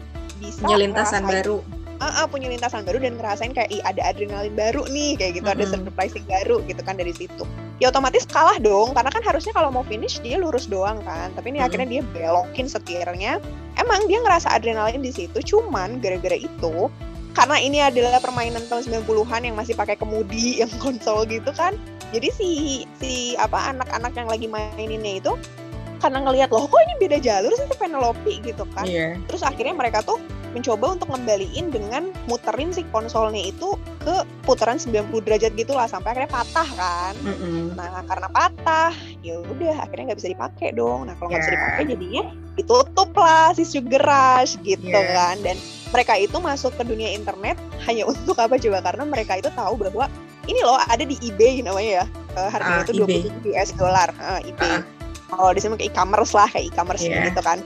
bisa 0.40 0.64
punya 0.64 0.80
lintasan 0.80 1.20
ngerasain- 1.20 1.44
baru 1.44 1.58
Ah, 2.00 2.24
ah, 2.24 2.26
punya 2.26 2.48
lintasan 2.48 2.88
baru 2.88 2.96
dan 2.96 3.20
ngerasain 3.20 3.52
kayak 3.52 3.68
Ih, 3.68 3.84
ada 3.84 4.00
adrenalin 4.00 4.56
baru 4.56 4.88
nih 4.88 5.20
kayak 5.20 5.32
gitu 5.36 5.48
ada 5.52 5.68
Mm-mm. 5.68 5.84
surprising 5.84 6.24
baru 6.24 6.64
gitu 6.64 6.80
kan 6.80 6.96
dari 6.96 7.12
situ 7.12 7.44
ya 7.76 7.92
otomatis 7.92 8.24
kalah 8.24 8.56
dong 8.56 8.96
karena 8.96 9.12
kan 9.12 9.20
harusnya 9.20 9.52
kalau 9.52 9.68
mau 9.68 9.84
finish 9.84 10.16
dia 10.24 10.40
lurus 10.40 10.64
doang 10.64 11.04
kan 11.04 11.28
tapi 11.36 11.52
ini 11.52 11.60
Mm-mm. 11.60 11.68
akhirnya 11.68 11.88
dia 11.92 12.02
belokin 12.16 12.72
setirnya 12.72 13.36
emang 13.76 14.00
dia 14.08 14.16
ngerasa 14.24 14.48
adrenalin 14.48 15.04
di 15.04 15.12
situ 15.12 15.44
cuman 15.44 16.00
gara-gara 16.00 16.40
itu 16.40 16.88
karena 17.36 17.56
ini 17.60 17.78
adalah 17.84 18.16
permainan 18.16 18.64
tahun 18.72 19.04
90-an 19.04 19.44
yang 19.44 19.56
masih 19.60 19.76
pakai 19.76 20.00
kemudi 20.00 20.56
yang 20.64 20.72
konsol 20.80 21.28
gitu 21.28 21.52
kan 21.52 21.76
jadi 22.16 22.32
si 22.32 22.48
si 22.96 23.36
apa 23.36 23.76
anak-anak 23.76 24.16
yang 24.16 24.28
lagi 24.32 24.48
maininnya 24.48 25.20
itu 25.20 25.32
karena 26.00 26.18
ngelihat 26.20 26.48
loh 26.48 26.64
kok 26.64 26.80
ini 26.80 26.94
beda 26.98 27.18
jalur 27.20 27.52
sih 27.52 27.64
si 27.64 27.76
Penelope 27.76 28.32
gitu 28.40 28.64
kan 28.72 28.84
iya 28.84 29.14
Terus 29.28 29.40
akhirnya 29.40 29.72
mereka 29.72 30.00
tuh 30.00 30.16
mencoba 30.50 30.98
untuk 30.98 31.14
ngembaliin 31.14 31.70
dengan 31.70 32.10
muterin 32.26 32.74
si 32.74 32.82
konsolnya 32.90 33.38
itu 33.38 33.78
ke 34.02 34.14
putaran 34.42 34.82
90 34.82 35.06
derajat 35.22 35.54
gitulah 35.54 35.86
sampai 35.86 36.10
akhirnya 36.10 36.32
patah 36.32 36.68
kan. 36.74 37.14
Mm-mm. 37.22 37.78
Nah 37.78 38.02
karena 38.02 38.26
patah, 38.26 38.90
ya 39.22 39.38
udah 39.38 39.78
akhirnya 39.78 40.10
nggak 40.10 40.18
bisa 40.18 40.34
dipakai 40.34 40.74
dong. 40.74 41.06
Nah 41.06 41.14
kalau 41.14 41.30
nggak 41.30 41.46
bisa 41.46 41.52
Ya. 41.52 41.54
dipakai 41.54 41.84
jadinya 41.86 42.22
ditutup 42.58 43.10
lah 43.14 43.54
si 43.54 43.62
Sugar 43.62 44.02
Rush 44.02 44.58
gitu 44.66 44.90
Ya. 44.90 45.06
kan. 45.14 45.38
Dan 45.38 45.54
mereka 45.94 46.18
itu 46.18 46.34
masuk 46.42 46.74
ke 46.74 46.82
dunia 46.82 47.14
internet 47.14 47.54
hanya 47.86 48.10
untuk 48.10 48.34
apa 48.34 48.58
coba? 48.58 48.82
Karena 48.82 49.06
mereka 49.06 49.38
itu 49.38 49.54
tahu 49.54 49.78
bahwa 49.78 50.10
ini 50.50 50.58
loh 50.66 50.82
ada 50.82 51.06
di 51.06 51.14
eBay 51.22 51.62
namanya 51.62 52.02
ya. 52.02 52.06
Eh, 52.34 52.48
harganya 52.50 52.82
Ah, 52.82 52.86
itu 52.90 52.92
eBay. 52.98 53.22
27 53.30 53.54
US 53.54 53.70
dollar. 53.78 54.08
Eh, 54.18 54.50
eBay. 54.50 54.66
Ah. 54.66 54.82
Kalau 55.30 55.50
di 55.54 55.60
sini 55.62 55.78
kayak 55.78 55.94
e-commerce 55.94 56.32
lah, 56.34 56.48
kayak 56.50 56.74
e-commerce 56.74 57.06
Iya. 57.06 57.30
gitu 57.30 57.40
kan. 57.40 57.58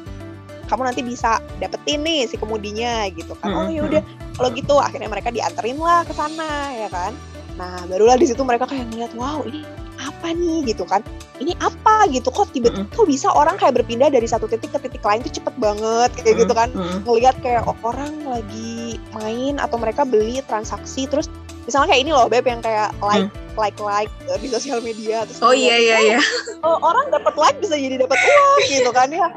Kamu 0.68 0.80
nanti 0.84 1.00
bisa 1.04 1.40
dapetin 1.60 2.00
nih 2.04 2.28
si 2.28 2.36
kemudinya 2.36 3.08
gitu 3.12 3.32
kan. 3.40 3.52
Oh 3.52 3.64
Mm-mm. 3.68 3.76
ya 3.76 3.82
udah, 3.88 4.02
kalau 4.36 4.48
gitu 4.52 4.74
akhirnya 4.80 5.08
mereka 5.08 5.28
dianterin 5.32 5.76
lah 5.80 6.04
ke 6.04 6.12
sana 6.12 6.72
ya 6.72 6.88
kan. 6.88 7.12
Nah, 7.56 7.86
barulah 7.86 8.16
di 8.18 8.26
situ 8.26 8.40
mereka 8.42 8.66
kayak 8.66 8.88
ngeliat, 8.92 9.12
wow 9.14 9.44
ini 9.46 9.62
apa 9.94 10.34
nih 10.34 10.74
gitu 10.74 10.82
kan 10.82 11.00
ini 11.38 11.54
apa 11.62 12.10
gitu 12.10 12.26
kok 12.28 12.50
tiba-tiba 12.50 12.82
kok 12.90 13.06
bisa 13.06 13.30
orang 13.30 13.54
kayak 13.54 13.78
berpindah 13.78 14.10
dari 14.10 14.26
satu 14.26 14.50
titik 14.50 14.74
ke 14.74 14.78
titik 14.90 15.06
lain 15.06 15.22
tuh 15.22 15.30
cepet 15.30 15.54
banget 15.62 16.10
kayak 16.18 16.44
gitu 16.44 16.50
kan 16.50 16.68
ngelihat 17.06 17.36
kayak 17.46 17.62
orang 17.86 18.12
lagi 18.26 18.98
main 19.14 19.62
atau 19.62 19.78
mereka 19.78 20.02
beli 20.02 20.42
transaksi 20.50 21.06
terus 21.06 21.30
misalnya 21.64 21.88
kayak 21.92 22.02
ini 22.04 22.10
loh 22.12 22.26
beb 22.28 22.44
yang 22.44 22.60
kayak 22.60 22.92
like 23.00 23.28
hmm. 23.28 23.56
like 23.56 23.78
like 23.80 24.12
di 24.40 24.48
sosial 24.52 24.80
media 24.84 25.24
terus 25.24 25.40
oh 25.40 25.52
iya 25.52 25.76
iya 25.80 25.96
iya. 26.00 26.20
Oh, 26.64 26.80
orang 26.80 27.12
dapat 27.12 27.36
like 27.36 27.60
bisa 27.60 27.76
jadi 27.76 28.00
dapat 28.00 28.16
uang 28.16 28.60
gitu 28.72 28.90
kan 28.96 29.12
ya. 29.12 29.28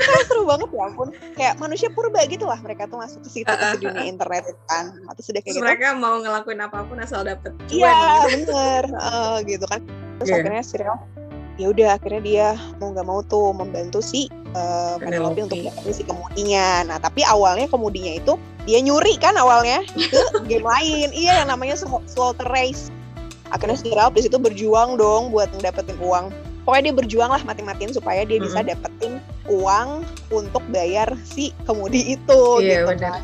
Kayak 0.00 0.24
seru 0.32 0.48
banget 0.48 0.72
ya 0.72 0.88
ampun. 0.88 1.12
Kayak 1.36 1.60
manusia 1.60 1.92
purba 1.92 2.24
gitu 2.24 2.48
lah 2.48 2.56
mereka 2.64 2.88
tuh 2.88 2.96
masuk 2.96 3.20
ke 3.20 3.28
situ 3.28 3.52
uh, 3.52 3.52
uh, 3.52 3.76
ke 3.76 3.84
dunia 3.84 4.08
internet 4.08 4.48
kan. 4.64 4.96
Atau 5.12 5.28
sudah 5.28 5.44
kayak 5.44 5.60
gitu. 5.60 5.60
Mereka 5.60 6.00
mau 6.00 6.16
ngelakuin 6.24 6.64
apa 6.64 6.80
pun 6.88 6.96
asal 7.04 7.20
dapat 7.20 7.52
iya 7.68 8.24
gitu. 8.32 8.48
bener. 8.48 8.84
Uh, 8.96 9.36
gitu 9.44 9.64
kan. 9.68 9.84
Terus 10.16 10.28
yeah. 10.32 10.40
akhirnya 10.40 10.64
serial 10.64 10.96
ya 11.60 11.68
udah 11.68 12.00
akhirnya 12.00 12.22
dia 12.24 12.46
mau 12.80 12.88
nggak 12.96 13.04
mau 13.04 13.20
tuh 13.20 13.52
membantu 13.52 14.00
si 14.00 14.32
uh, 14.56 14.96
Penelope 14.96 15.44
untuk 15.44 15.60
dapetin 15.60 15.92
si 15.92 16.02
kemudinya. 16.08 16.88
Nah 16.88 16.96
tapi 16.96 17.20
awalnya 17.28 17.68
kemudinya 17.68 18.16
itu 18.16 18.40
dia 18.64 18.80
nyuri 18.80 19.20
kan 19.20 19.36
awalnya 19.36 19.84
ke 19.92 20.20
game 20.48 20.64
lain. 20.64 21.12
Iya 21.12 21.44
yang 21.44 21.52
namanya 21.52 21.76
Slaughter 22.08 22.48
Race. 22.48 22.88
Akhirnya 23.52 23.76
si 23.76 23.92
Ralph 23.92 24.16
di 24.16 24.24
situ 24.24 24.40
berjuang 24.40 24.96
dong 24.96 25.28
buat 25.28 25.52
dapetin 25.60 26.00
uang. 26.00 26.32
Pokoknya 26.64 26.88
dia 26.88 26.94
berjuang 26.96 27.30
lah 27.34 27.42
mati-matiin 27.44 27.92
supaya 27.92 28.24
dia 28.24 28.40
bisa 28.40 28.64
dapetin 28.64 29.19
uang 29.48 30.04
untuk 30.34 30.62
bayar 30.68 31.08
si 31.24 31.54
kemudi 31.64 32.18
itu. 32.18 32.42
Iya 32.60 32.84
gitu, 32.84 32.88
benar. 32.96 33.12
Kan. 33.16 33.22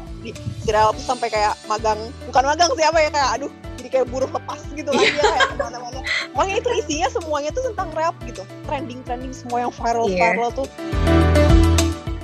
Ralph 0.67 0.99
sampai 0.99 1.31
kayak 1.31 1.55
magang, 1.71 1.99
bukan 2.27 2.45
magang 2.45 2.71
siapa 2.75 2.99
ya 2.99 3.11
kayak 3.15 3.31
aduh 3.39 3.53
jadi 3.87 4.03
kayak 4.03 4.07
buruh 4.11 4.27
lepas 4.27 4.59
gitu 4.75 4.91
kan 4.91 4.99
ya 4.99 5.47
ke 5.47 5.55
mana-mana 5.63 6.03
makanya 6.35 6.59
itu 6.59 6.71
isinya 6.83 7.09
semuanya 7.15 7.55
tuh 7.55 7.71
tentang 7.71 7.95
rap 7.95 8.19
gitu 8.27 8.43
trending-trending 8.67 9.31
semua 9.31 9.63
yang 9.63 9.71
viral-viral 9.71 10.51
yeah. 10.51 10.59
tuh 10.59 10.67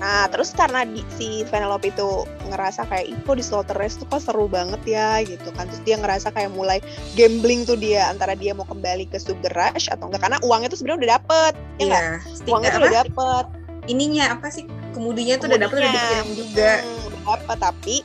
Nah, 0.02 0.26
terus 0.34 0.50
karena 0.50 0.82
di, 0.82 0.98
si 1.14 1.46
Penelope 1.46 1.94
itu 1.94 2.26
ngerasa 2.50 2.90
kayak, 2.90 3.06
Ih, 3.06 3.22
di 3.22 3.44
Slaughter 3.46 3.78
Race 3.78 3.94
tuh 3.94 4.10
kok 4.10 4.18
seru 4.18 4.50
banget 4.50 4.82
ya, 4.82 5.22
gitu 5.22 5.54
kan. 5.54 5.70
Terus 5.70 5.78
dia 5.86 5.94
ngerasa 5.94 6.34
kayak 6.34 6.50
mulai 6.50 6.82
gambling 7.14 7.62
tuh 7.62 7.78
dia, 7.78 8.10
antara 8.10 8.34
dia 8.34 8.50
mau 8.50 8.66
kembali 8.66 9.06
ke 9.06 9.22
Sugar 9.22 9.54
Rush 9.54 9.86
atau 9.86 10.10
enggak. 10.10 10.26
Karena 10.26 10.42
uangnya 10.42 10.74
tuh 10.74 10.82
sebenarnya 10.82 10.98
udah 10.98 11.12
dapet, 11.22 11.52
ya 11.78 11.84
enggak? 11.86 12.02
Yeah, 12.02 12.50
uangnya 12.50 12.70
tuh 12.74 12.80
udah 12.82 12.94
dapet. 12.98 13.44
Ininya 13.90 14.38
apa 14.38 14.48
sih, 14.52 14.68
kemudinya 14.94 15.38
tuh 15.38 15.50
udah 15.50 15.60
dapet, 15.66 15.76
udah 15.82 15.90
dikirim 15.90 16.28
juga. 16.38 16.70
Hmm, 16.82 17.08
dapet, 17.26 17.58
tapi 17.58 17.96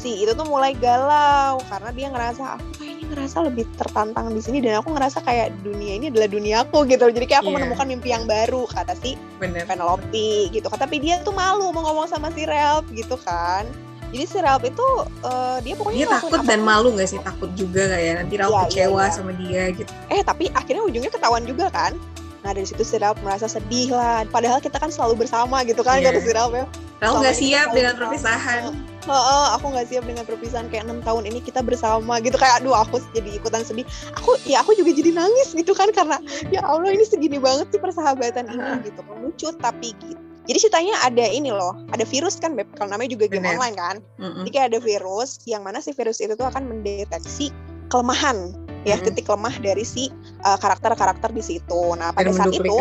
si 0.00 0.24
itu 0.24 0.32
tuh 0.32 0.48
mulai 0.48 0.72
galau 0.80 1.60
karena 1.68 1.90
dia 1.92 2.08
ngerasa 2.08 2.56
aku 2.56 2.80
ngerasa 3.10 3.36
lebih 3.50 3.66
tertantang 3.74 4.30
di 4.30 4.40
sini 4.40 4.62
dan 4.62 4.80
aku 4.80 4.94
ngerasa 4.94 5.18
kayak 5.26 5.50
dunia 5.66 5.98
ini 5.98 6.08
adalah 6.08 6.30
duniaku 6.30 6.86
gitu 6.86 7.10
jadi 7.10 7.26
kayak 7.26 7.40
aku 7.42 7.50
yeah. 7.50 7.58
menemukan 7.58 7.86
mimpi 7.90 8.08
yang 8.14 8.24
baru 8.24 8.64
kata 8.70 8.94
si 9.02 9.18
Bener. 9.42 9.66
Penelope 9.66 10.48
gitu 10.54 10.66
kan. 10.70 10.78
Tapi 10.78 11.02
dia 11.02 11.18
tuh 11.26 11.34
malu 11.34 11.74
mau 11.74 11.82
ngomong 11.90 12.06
sama 12.06 12.30
si 12.32 12.46
Ralph 12.46 12.86
gitu 12.94 13.18
kan. 13.20 13.66
Jadi 14.10 14.24
si 14.26 14.38
Ralph 14.42 14.66
itu 14.66 14.86
uh, 15.26 15.58
dia 15.62 15.74
pokoknya 15.78 16.06
dia 16.06 16.10
takut 16.10 16.40
dan 16.42 16.62
malu 16.62 16.94
gak 16.98 17.10
sih? 17.10 17.18
Takut 17.22 17.50
juga 17.54 17.90
kayak 17.90 18.26
nanti 18.26 18.34
Ralph 18.38 18.54
yeah, 18.54 18.66
kecewa 18.70 18.86
yeah, 18.86 19.02
yeah. 19.02 19.10
sama 19.10 19.32
dia 19.34 19.62
gitu. 19.74 19.92
Eh 20.10 20.22
tapi 20.22 20.44
akhirnya 20.54 20.82
ujungnya 20.86 21.10
ketahuan 21.10 21.44
juga 21.46 21.66
kan 21.70 21.98
Nah 22.40 22.50
dari 22.56 22.64
situ 22.64 22.82
si 22.82 22.96
Ralph 22.96 23.20
merasa 23.20 23.46
sedih 23.46 23.92
lah. 23.92 24.24
Padahal 24.28 24.58
kita 24.60 24.80
kan 24.80 24.88
selalu 24.88 25.26
bersama 25.26 25.60
gitu 25.64 25.84
kan 25.84 26.00
yeah. 26.00 26.12
kata 26.12 26.20
si 26.24 26.30
Ralph 26.32 26.56
ya. 26.56 26.64
Ralph 27.00 27.20
nggak 27.24 27.36
siap 27.36 27.68
dengan 27.72 27.94
perpisahan 27.96 28.90
oh, 29.08 29.16
oh, 29.16 29.46
aku 29.56 29.72
nggak 29.72 29.88
siap 29.88 30.04
dengan 30.04 30.24
perpisahan 30.28 30.68
kayak 30.68 30.84
enam 30.84 31.00
tahun 31.00 31.24
ini 31.32 31.40
kita 31.40 31.64
bersama 31.64 32.20
gitu 32.20 32.36
kayak 32.36 32.60
aduh 32.60 32.76
aku 32.76 33.00
jadi 33.16 33.40
ikutan 33.40 33.64
sedih 33.64 33.86
aku 34.18 34.36
ya 34.44 34.60
aku 34.60 34.76
juga 34.76 34.92
jadi 34.92 35.16
nangis 35.16 35.56
gitu 35.56 35.72
kan 35.72 35.88
karena 35.94 36.20
ya 36.52 36.60
Allah 36.66 36.92
ini 36.92 37.06
segini 37.06 37.40
banget 37.40 37.72
sih 37.72 37.80
persahabatan 37.80 38.52
ini 38.52 38.70
gitu 38.84 39.00
lucu 39.16 39.48
tapi 39.56 39.96
gitu 40.04 40.20
jadi 40.48 40.66
ceritanya 40.66 40.94
ada 41.06 41.26
ini 41.30 41.54
loh, 41.54 41.78
ada 41.94 42.02
virus 42.02 42.40
kan, 42.42 42.58
Beb. 42.58 42.66
Kalau 42.74 42.90
namanya 42.90 43.14
juga 43.14 43.30
game 43.30 43.46
Bener. 43.46 43.54
online 43.54 43.76
kan. 43.76 43.96
Mm-hmm. 44.18 44.38
Jadi 44.42 44.50
kayak 44.50 44.66
ada 44.72 44.78
virus, 44.82 45.30
yang 45.46 45.62
mana 45.62 45.78
si 45.78 45.94
virus 45.94 46.18
itu 46.18 46.34
tuh 46.34 46.48
akan 46.48 46.66
mendeteksi 46.66 47.54
kelemahan, 47.86 48.50
ya 48.84 48.96
mm-hmm. 48.96 49.06
titik 49.12 49.26
lemah 49.28 49.54
dari 49.60 49.84
si 49.84 50.08
uh, 50.44 50.56
karakter-karakter 50.56 51.30
di 51.32 51.42
situ. 51.44 51.80
Nah 51.96 52.12
pada 52.16 52.32
saat 52.32 52.52
itu, 52.52 52.76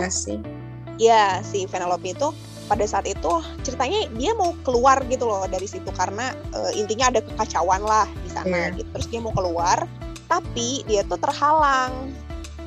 ya 0.99 1.39
si 1.41 1.65
Penelope 1.65 2.11
itu 2.11 2.29
pada 2.69 2.85
saat 2.85 3.09
itu 3.09 3.41
ceritanya 3.65 4.05
dia 4.13 4.31
mau 4.37 4.53
keluar 4.61 5.01
gitu 5.09 5.25
loh 5.25 5.49
dari 5.49 5.65
situ 5.65 5.89
karena 5.97 6.37
uh, 6.53 6.69
intinya 6.77 7.09
ada 7.09 7.25
kekacauan 7.25 7.81
lah 7.81 8.05
di 8.21 8.29
sana 8.29 8.69
yeah. 8.69 8.77
gitu 8.77 8.89
terus 8.93 9.07
dia 9.09 9.19
mau 9.25 9.33
keluar 9.33 9.89
tapi 10.29 10.85
dia 10.85 11.01
tuh 11.09 11.17
terhalang 11.17 12.13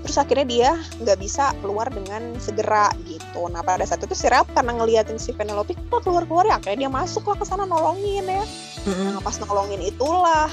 terus 0.03 0.19
akhirnya 0.19 0.47
dia 0.51 0.71
nggak 0.99 1.19
bisa 1.23 1.55
keluar 1.63 1.87
dengan 1.87 2.35
segera 2.43 2.91
gitu 3.07 3.47
nah 3.55 3.63
pada 3.63 3.87
saat 3.87 4.03
itu 4.03 4.19
si 4.19 4.27
Ralph 4.27 4.51
karena 4.51 4.75
ngeliatin 4.75 5.23
si 5.23 5.31
Penelope 5.31 5.79
kok 5.87 6.03
keluar 6.03 6.27
keluar 6.27 6.45
ya 6.51 6.59
akhirnya 6.59 6.91
dia 6.91 6.91
masuk 6.91 7.23
lah 7.31 7.39
ke 7.39 7.47
sana 7.47 7.63
nolongin 7.63 8.27
ya 8.27 8.43
mm-hmm. 8.43 9.15
nah 9.15 9.23
pas 9.23 9.39
nolongin 9.39 9.79
itulah 9.79 10.51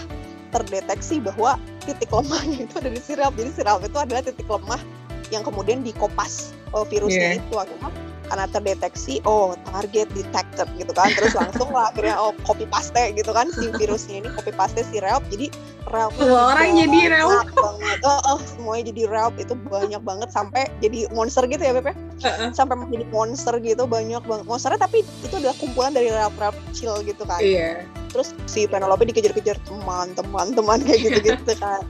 terdeteksi 0.53 1.17
bahwa 1.21 1.57
titik 1.93 2.09
lemahnya 2.13 2.69
itu 2.69 2.73
ada 2.77 2.89
di 2.93 3.01
si 3.01 3.13
Ralph 3.17 3.35
jadi 3.37 3.51
si 3.53 3.61
Ralph 3.65 3.83
itu 3.85 3.97
adalah 3.97 4.21
titik 4.21 4.47
lemah 4.47 4.81
yang 5.29 5.41
kemudian 5.45 5.81
dikopas 5.85 6.53
oh, 6.73 6.85
virusnya 6.85 7.37
yeah. 7.37 7.41
itu 7.41 7.55
akhirnya 7.57 7.89
karena 8.29 8.45
terdeteksi 8.53 9.25
oh 9.25 9.57
target 9.73 10.05
detected 10.13 10.69
gitu 10.77 10.93
kan. 10.93 11.09
Terus 11.17 11.33
langsung 11.33 11.73
lah 11.73 11.89
akhirnya 11.89 12.15
oh 12.21 12.31
copy 12.45 12.69
paste 12.69 13.01
gitu 13.17 13.33
kan 13.33 13.49
si 13.49 13.73
virusnya 13.73 14.21
ini 14.21 14.29
copy 14.37 14.53
paste 14.53 14.85
si 14.85 15.01
Ralph 15.01 15.25
jadi 15.33 15.49
semua 15.89 16.53
orang 16.53 16.77
jadi 16.77 16.99
Ralph 17.17 17.49
banget. 17.57 17.97
Oh, 18.05 18.21
oh 18.29 18.39
semuanya 18.45 18.93
jadi 18.93 19.03
Ralph 19.09 19.37
itu 19.41 19.57
banyak 19.57 20.01
banget 20.05 20.29
sampai 20.29 20.69
jadi 20.79 21.09
monster 21.09 21.49
gitu 21.49 21.59
ya 21.65 21.73
Pepe 21.73 21.97
uh-uh. 21.97 22.53
sampai 22.53 22.77
menjadi 22.77 23.09
monster 23.09 23.57
gitu 23.57 23.83
banyak 23.89 24.21
banget. 24.21 24.45
Monsternya 24.45 24.85
tapi 24.85 25.01
itu 25.01 25.33
adalah 25.33 25.57
kumpulan 25.57 25.91
dari 25.97 26.13
Ralph 26.13 26.37
Ralph 26.37 26.57
kecil 26.69 27.01
gitu 27.01 27.25
kan. 27.25 27.41
Iya. 27.41 27.81
yeah. 27.81 27.98
Terus 28.09 28.35
si 28.49 28.65
Penelope 28.65 29.05
dikejar-kejar 29.07 29.57
teman-teman 29.65 30.51
teman 30.51 30.79
kayak 30.83 30.99
gitu-gitu 31.05 31.53
kan 31.63 31.81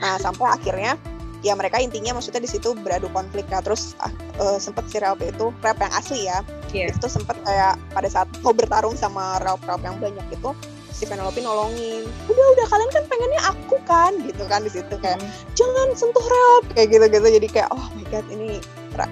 nah 0.00 0.16
sampai 0.20 0.48
akhirnya 0.50 0.96
ya 1.44 1.54
mereka 1.54 1.78
intinya 1.78 2.16
maksudnya 2.16 2.42
di 2.42 2.50
situ 2.50 2.74
beradu 2.82 3.06
konflik 3.14 3.46
ya 3.52 3.62
terus 3.62 3.94
uh, 4.02 4.10
uh, 4.42 4.58
sempet 4.58 4.88
si 4.90 4.98
Ralph 4.98 5.22
itu 5.22 5.54
rap 5.62 5.78
yang 5.78 5.92
asli 5.94 6.26
ya 6.26 6.42
yeah. 6.74 6.90
itu 6.90 7.06
sempet 7.06 7.36
kayak 7.46 7.78
pada 7.94 8.08
saat 8.10 8.26
mau 8.42 8.50
bertarung 8.50 8.98
sama 8.98 9.38
Ralph 9.44 9.62
Ralph 9.68 9.84
yang 9.86 10.00
banyak 10.02 10.26
itu 10.32 10.50
si 10.96 11.04
Penelope 11.04 11.38
nolongin 11.44 12.08
udah 12.26 12.46
udah 12.56 12.66
kalian 12.72 12.90
kan 12.90 13.04
pengennya 13.06 13.42
aku 13.52 13.76
kan 13.84 14.12
gitu 14.24 14.42
kan 14.48 14.64
di 14.64 14.72
situ 14.72 14.94
kayak 14.96 15.20
mm. 15.20 15.30
jangan 15.52 15.92
sentuh 15.92 16.24
Ralph 16.24 16.66
kayak 16.72 16.88
gitu 16.88 17.04
gitu 17.12 17.26
jadi 17.36 17.48
kayak 17.52 17.68
oh 17.70 17.86
my 17.92 18.04
god 18.08 18.24
ini 18.32 18.58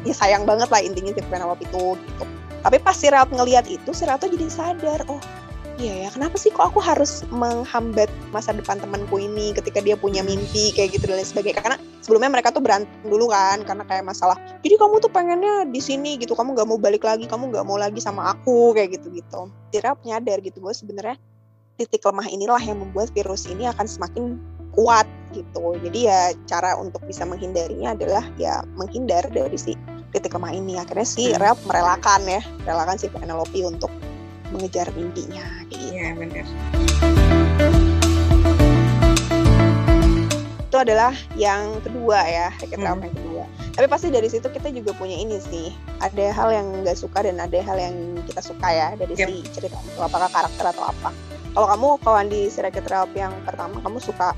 ya 0.09 0.14
sayang 0.16 0.49
banget 0.49 0.73
lah 0.73 0.80
intinya 0.80 1.12
si 1.12 1.21
Penelope 1.28 1.62
itu 1.62 2.00
gitu 2.00 2.25
tapi 2.64 2.80
pas 2.80 2.97
si 2.97 3.12
Ralph 3.12 3.28
ngelihat 3.30 3.68
itu 3.68 3.92
si 3.92 4.09
Ralph 4.09 4.25
tuh 4.25 4.33
jadi 4.33 4.49
sadar 4.49 5.04
oh 5.12 5.21
iya 5.78 6.06
ya 6.06 6.08
kenapa 6.14 6.38
sih 6.38 6.54
kok 6.54 6.70
aku 6.72 6.78
harus 6.78 7.26
menghambat 7.34 8.06
masa 8.30 8.54
depan 8.54 8.78
temanku 8.78 9.18
ini 9.18 9.50
ketika 9.54 9.82
dia 9.82 9.98
punya 9.98 10.22
mimpi 10.22 10.70
kayak 10.74 10.94
gitu 10.94 11.10
dan 11.10 11.18
lain 11.18 11.28
sebagainya? 11.28 11.60
Karena 11.60 11.78
sebelumnya 12.04 12.30
mereka 12.30 12.52
tuh 12.52 12.60
berantem 12.60 12.90
dulu 13.02 13.32
kan 13.32 13.64
karena 13.64 13.84
kayak 13.88 14.04
masalah 14.04 14.36
jadi 14.60 14.76
kamu 14.76 15.00
tuh 15.00 15.08
pengennya 15.08 15.64
di 15.64 15.80
sini 15.80 16.20
gitu 16.20 16.36
kamu 16.36 16.52
nggak 16.52 16.68
mau 16.68 16.76
balik 16.76 17.00
lagi 17.00 17.24
kamu 17.24 17.48
nggak 17.48 17.64
mau 17.64 17.80
lagi 17.80 17.96
sama 17.96 18.36
aku 18.36 18.76
kayak 18.76 19.00
gitu 19.00 19.08
gitu 19.16 19.48
Tira 19.72 19.96
nyadar 20.04 20.44
gitu 20.44 20.60
bahwa 20.60 20.76
sebenarnya 20.76 21.16
titik 21.80 22.04
lemah 22.06 22.28
inilah 22.30 22.60
yang 22.62 22.78
membuat 22.78 23.10
virus 23.16 23.50
ini 23.50 23.66
akan 23.66 23.86
semakin 23.88 24.38
kuat 24.74 25.06
gitu. 25.34 25.74
Jadi 25.82 26.10
ya 26.10 26.34
cara 26.46 26.78
untuk 26.78 27.02
bisa 27.06 27.26
menghindarinya 27.26 27.94
adalah 27.94 28.24
ya 28.38 28.62
menghindar 28.74 29.26
dari 29.30 29.58
si 29.58 29.72
titik 30.14 30.34
lemah 30.34 30.54
ini. 30.54 30.78
Akhirnya 30.78 31.06
si 31.06 31.30
hmm. 31.30 31.38
Ralph 31.42 31.62
merelakan 31.66 32.22
ya 32.26 32.42
merelakan 32.66 32.98
si 32.98 33.06
Penelope 33.10 33.60
untuk 33.66 33.90
mengejar 34.54 34.87
mimpinya 34.94 35.42
gitu. 35.66 35.90
Iya 35.90 36.14
benar. 36.14 36.46
Itu 40.70 40.76
adalah 40.78 41.14
yang 41.38 41.82
kedua 41.82 42.18
ya, 42.26 42.49
Hackett 42.54 42.78
hmm. 42.78 42.87
yang 42.87 43.14
kedua. 43.14 43.44
Tapi 43.75 43.87
pasti 43.90 44.11
dari 44.14 44.30
situ 44.30 44.46
kita 44.46 44.70
juga 44.70 44.94
punya 44.94 45.18
ini 45.18 45.42
sih. 45.42 45.75
Ada 45.99 46.30
hal 46.30 46.49
yang 46.54 46.66
nggak 46.87 46.99
suka 46.99 47.26
dan 47.26 47.42
ada 47.42 47.58
hal 47.58 47.78
yang 47.78 47.94
kita 48.26 48.38
suka 48.42 48.68
ya 48.70 48.88
dari 48.94 49.14
yep. 49.18 49.26
si 49.26 49.42
cerita 49.50 49.78
itu. 49.82 49.99
Apakah 49.99 50.30
karakter 50.30 50.70
atau 50.70 50.87
apa. 50.90 51.11
Kalau 51.54 51.66
kamu 51.70 51.87
kawan 52.02 52.26
di 52.26 52.50
si 52.50 52.58
Racket 52.58 52.87
Ralph 52.90 53.14
yang 53.14 53.30
pertama, 53.46 53.78
kamu 53.82 54.02
suka 54.02 54.34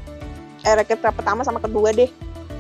eh 0.65 0.77
Racket 0.77 1.01
Ralph 1.01 1.17
pertama 1.17 1.41
sama 1.45 1.61
kedua 1.61 1.93
deh. 1.93 2.09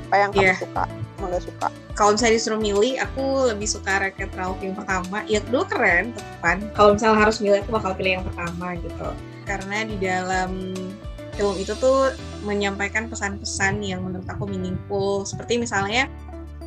Apa 0.09 0.17
yang 0.25 0.31
yeah. 0.33 0.53
kamu 0.53 0.53
iya. 0.53 0.57
suka? 0.61 0.85
Emang 1.17 1.33
gak 1.33 1.45
suka? 1.49 1.69
kalau 1.97 2.13
misalnya 2.13 2.37
disuruh 2.37 2.61
milih 2.61 3.01
aku 3.01 3.49
lebih 3.49 3.65
suka 3.65 4.05
Racket 4.05 4.31
Ralph 4.37 4.61
yang 4.61 4.77
pertama. 4.77 5.25
Ya 5.25 5.41
kedua 5.41 5.65
keren 5.65 6.13
tepan 6.13 6.69
kalau 6.77 6.93
misalnya 6.95 7.25
harus 7.25 7.41
milih 7.41 7.65
aku 7.65 7.71
bakal 7.73 7.97
pilih 7.97 8.21
yang 8.21 8.25
pertama 8.29 8.77
gitu. 8.77 9.09
Karena 9.49 9.79
di 9.89 9.97
dalam 9.97 10.77
film 11.35 11.57
itu 11.57 11.73
tuh 11.81 12.13
menyampaikan 12.45 13.09
pesan-pesan 13.09 13.81
yang 13.81 14.05
menurut 14.05 14.29
aku 14.29 14.45
meaningful. 14.45 15.25
Seperti 15.25 15.57
misalnya 15.57 16.13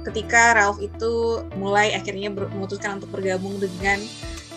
ketika 0.09 0.57
Ralph 0.57 0.81
itu 0.81 1.45
mulai 1.61 1.93
akhirnya 1.93 2.33
memutuskan 2.33 2.97
untuk 2.97 3.13
bergabung 3.13 3.61
dengan 3.61 4.01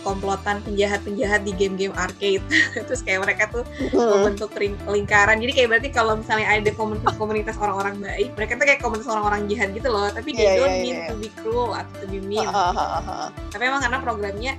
komplotan 0.02 0.60
penjahat-penjahat 0.66 1.46
di 1.46 1.52
game-game 1.54 1.94
arcade. 1.96 2.42
Terus 2.86 3.00
kayak 3.02 3.26
mereka 3.26 3.48
tuh 3.50 3.64
membentuk 3.94 4.50
lingkaran. 4.86 5.38
Jadi 5.40 5.52
kayak 5.54 5.68
berarti 5.72 5.88
kalau 5.90 6.18
misalnya 6.18 6.46
ada 6.50 6.70
komunitas-komunitas 6.74 7.56
orang-orang 7.58 7.98
baik 8.02 8.30
mereka 8.34 8.52
tuh 8.58 8.66
kayak 8.66 8.80
komunitas 8.82 9.08
orang-orang 9.08 9.40
jahat 9.48 9.68
gitu 9.72 9.88
loh. 9.88 10.08
Tapi 10.10 10.30
they 10.34 10.44
yeah, 10.44 10.58
don't 10.58 10.74
yeah, 10.74 10.84
mean 10.84 10.96
yeah. 10.98 11.08
to 11.08 11.14
be 11.18 11.28
cruel 11.40 11.72
atau 11.72 11.94
to 12.02 12.06
be 12.10 12.20
mean. 12.20 12.46
Tapi 13.50 13.62
emang 13.62 13.80
karena 13.80 13.98
programnya 14.02 14.54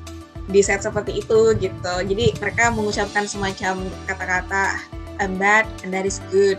di 0.51 0.59
set 0.59 0.83
seperti 0.83 1.23
itu 1.23 1.55
gitu. 1.59 1.93
Jadi 2.03 2.25
mereka 2.39 2.71
mengucapkan 2.73 3.27
semacam 3.27 3.83
kata-kata 4.09 4.79
I'm 5.21 5.38
bad 5.38 5.69
and 5.85 5.93
that 5.93 6.09
is 6.09 6.19
good. 6.33 6.57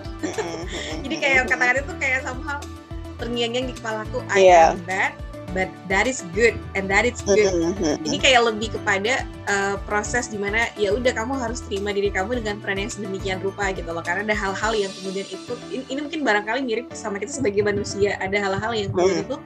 Jadi 1.04 1.14
kayak 1.18 1.50
kata-kata 1.50 1.84
itu 1.84 1.94
kayak 2.00 2.24
somehow 2.24 2.62
terngiang-ngiang 3.18 3.66
di 3.70 3.74
kepalaku 3.76 4.18
I 4.30 4.40
yeah. 4.46 4.74
am 4.74 4.82
bad 4.86 5.12
but 5.54 5.70
that 5.86 6.04
is 6.04 6.26
good 6.34 6.58
and 6.74 6.90
that 6.90 7.06
is 7.06 7.22
good. 7.22 7.48
Ini 8.02 8.18
kayak 8.18 8.42
lebih 8.50 8.74
kepada 8.74 9.22
uh, 9.46 9.78
proses 9.86 10.28
di 10.28 10.36
mana 10.36 10.68
ya 10.74 10.92
udah 10.92 11.14
kamu 11.14 11.38
harus 11.38 11.62
terima 11.64 11.94
diri 11.94 12.10
kamu 12.10 12.42
dengan 12.42 12.58
peran 12.58 12.82
yang 12.82 12.90
sedemikian 12.90 13.38
rupa 13.40 13.70
gitu 13.70 13.88
loh. 13.88 14.02
Karena 14.02 14.26
ada 14.28 14.36
hal-hal 14.36 14.74
yang 14.74 14.92
kemudian 15.00 15.24
itu 15.30 15.54
ini, 15.70 15.86
ini 15.88 16.00
mungkin 16.02 16.20
barangkali 16.26 16.60
mirip 16.66 16.86
sama 16.92 17.22
kita 17.22 17.38
sebagai 17.38 17.62
manusia. 17.62 18.18
Ada 18.18 18.36
hal-hal 18.42 18.72
yang 18.74 18.88
kemudian 18.90 19.24
itu 19.24 19.36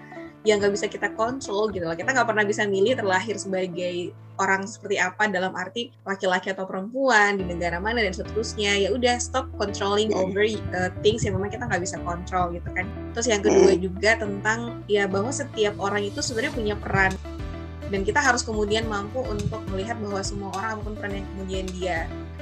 yang 0.49 0.65
nggak 0.65 0.73
bisa 0.73 0.89
kita 0.89 1.13
kontrol 1.13 1.69
gitu 1.69 1.85
loh. 1.85 1.93
Kita 1.93 2.17
nggak 2.17 2.25
pernah 2.25 2.45
bisa 2.49 2.65
milih 2.65 2.97
terlahir 2.97 3.37
sebagai 3.37 4.17
orang 4.41 4.65
seperti 4.65 4.97
apa 4.97 5.29
dalam 5.29 5.53
arti 5.53 5.93
laki-laki 6.09 6.55
atau 6.55 6.65
perempuan 6.65 7.37
di 7.37 7.45
negara 7.45 7.77
mana 7.77 8.01
dan 8.01 8.17
seterusnya. 8.17 8.81
Ya 8.81 8.89
udah 8.97 9.21
stop 9.21 9.53
controlling 9.61 10.09
over 10.17 10.49
uh, 10.73 10.89
things 11.05 11.29
yang 11.29 11.37
memang 11.37 11.53
kita 11.53 11.69
nggak 11.69 11.85
bisa 11.85 12.01
kontrol 12.01 12.57
gitu 12.57 12.69
kan. 12.73 12.89
Terus 13.13 13.27
yang 13.29 13.45
kedua 13.45 13.77
juga 13.77 14.17
tentang 14.17 14.81
ya 14.89 15.05
bahwa 15.05 15.29
setiap 15.29 15.77
orang 15.77 16.09
itu 16.09 16.25
sebenarnya 16.25 16.55
punya 16.57 16.75
peran 16.81 17.13
dan 17.89 18.05
kita 18.05 18.21
harus 18.21 18.45
kemudian 18.45 18.85
mampu 18.85 19.25
untuk 19.25 19.65
melihat 19.73 19.97
bahwa 20.01 20.21
semua 20.21 20.53
orang 20.57 20.71
apa 20.77 20.81
pun 20.85 20.95
peran 20.97 21.13
yang 21.21 21.27
kemudian 21.35 21.65
dia 21.77 21.99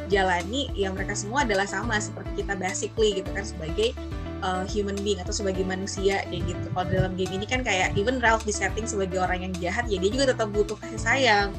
jalani 0.06 0.70
yang 0.74 0.94
mereka 0.94 1.14
semua 1.18 1.42
adalah 1.42 1.66
sama 1.66 1.98
seperti 1.98 2.42
kita 2.42 2.54
basically 2.58 3.22
gitu 3.22 3.30
kan 3.34 3.42
sebagai 3.46 3.94
uh, 4.46 4.62
human 4.70 4.94
being 5.02 5.18
atau 5.18 5.34
sebagai 5.34 5.66
manusia 5.66 6.22
kayak 6.30 6.46
gitu. 6.46 6.66
Kalau 6.70 6.86
dalam 6.86 7.12
game 7.18 7.32
ini 7.34 7.46
kan 7.50 7.66
kayak 7.66 7.98
even 7.98 8.22
Ralph 8.22 8.46
disetting 8.46 8.86
sebagai 8.86 9.18
orang 9.18 9.50
yang 9.50 9.52
jahat 9.58 9.90
ya 9.90 9.98
dia 9.98 10.10
juga 10.14 10.30
tetap 10.30 10.54
butuh 10.54 10.78
kasih 10.78 11.00
sayang. 11.02 11.50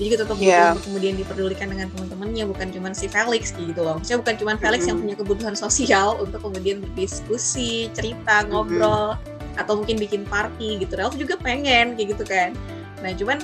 Dia 0.00 0.04
juga 0.08 0.24
tetap 0.24 0.36
butuh 0.40 0.48
yeah. 0.48 0.72
untuk 0.72 0.84
kemudian 0.88 1.14
diperdulikan 1.20 1.68
dengan 1.68 1.86
teman-temannya 1.92 2.44
bukan 2.48 2.68
cuma 2.72 2.88
si 2.96 3.06
Felix 3.12 3.52
kayak 3.52 3.76
gitu 3.76 3.80
loh. 3.84 4.00
Maksudnya 4.00 4.18
bukan 4.24 4.34
cuma 4.40 4.52
Felix 4.56 4.72
mm 4.72 4.80
-hmm. 4.80 4.88
yang 4.88 4.98
punya 5.04 5.16
kebutuhan 5.20 5.54
sosial 5.54 6.08
untuk 6.16 6.40
kemudian 6.40 6.80
berdiskusi, 6.80 7.92
cerita, 7.92 8.48
ngobrol 8.48 9.14
mm 9.14 9.20
-hmm. 9.20 9.60
atau 9.60 9.72
mungkin 9.76 10.00
bikin 10.00 10.24
party 10.24 10.80
gitu. 10.80 10.96
Ralph 10.96 11.20
juga 11.20 11.36
pengen 11.36 11.94
kayak 12.00 12.08
gitu 12.16 12.24
kan. 12.24 12.56
Nah, 13.04 13.12
cuman 13.12 13.38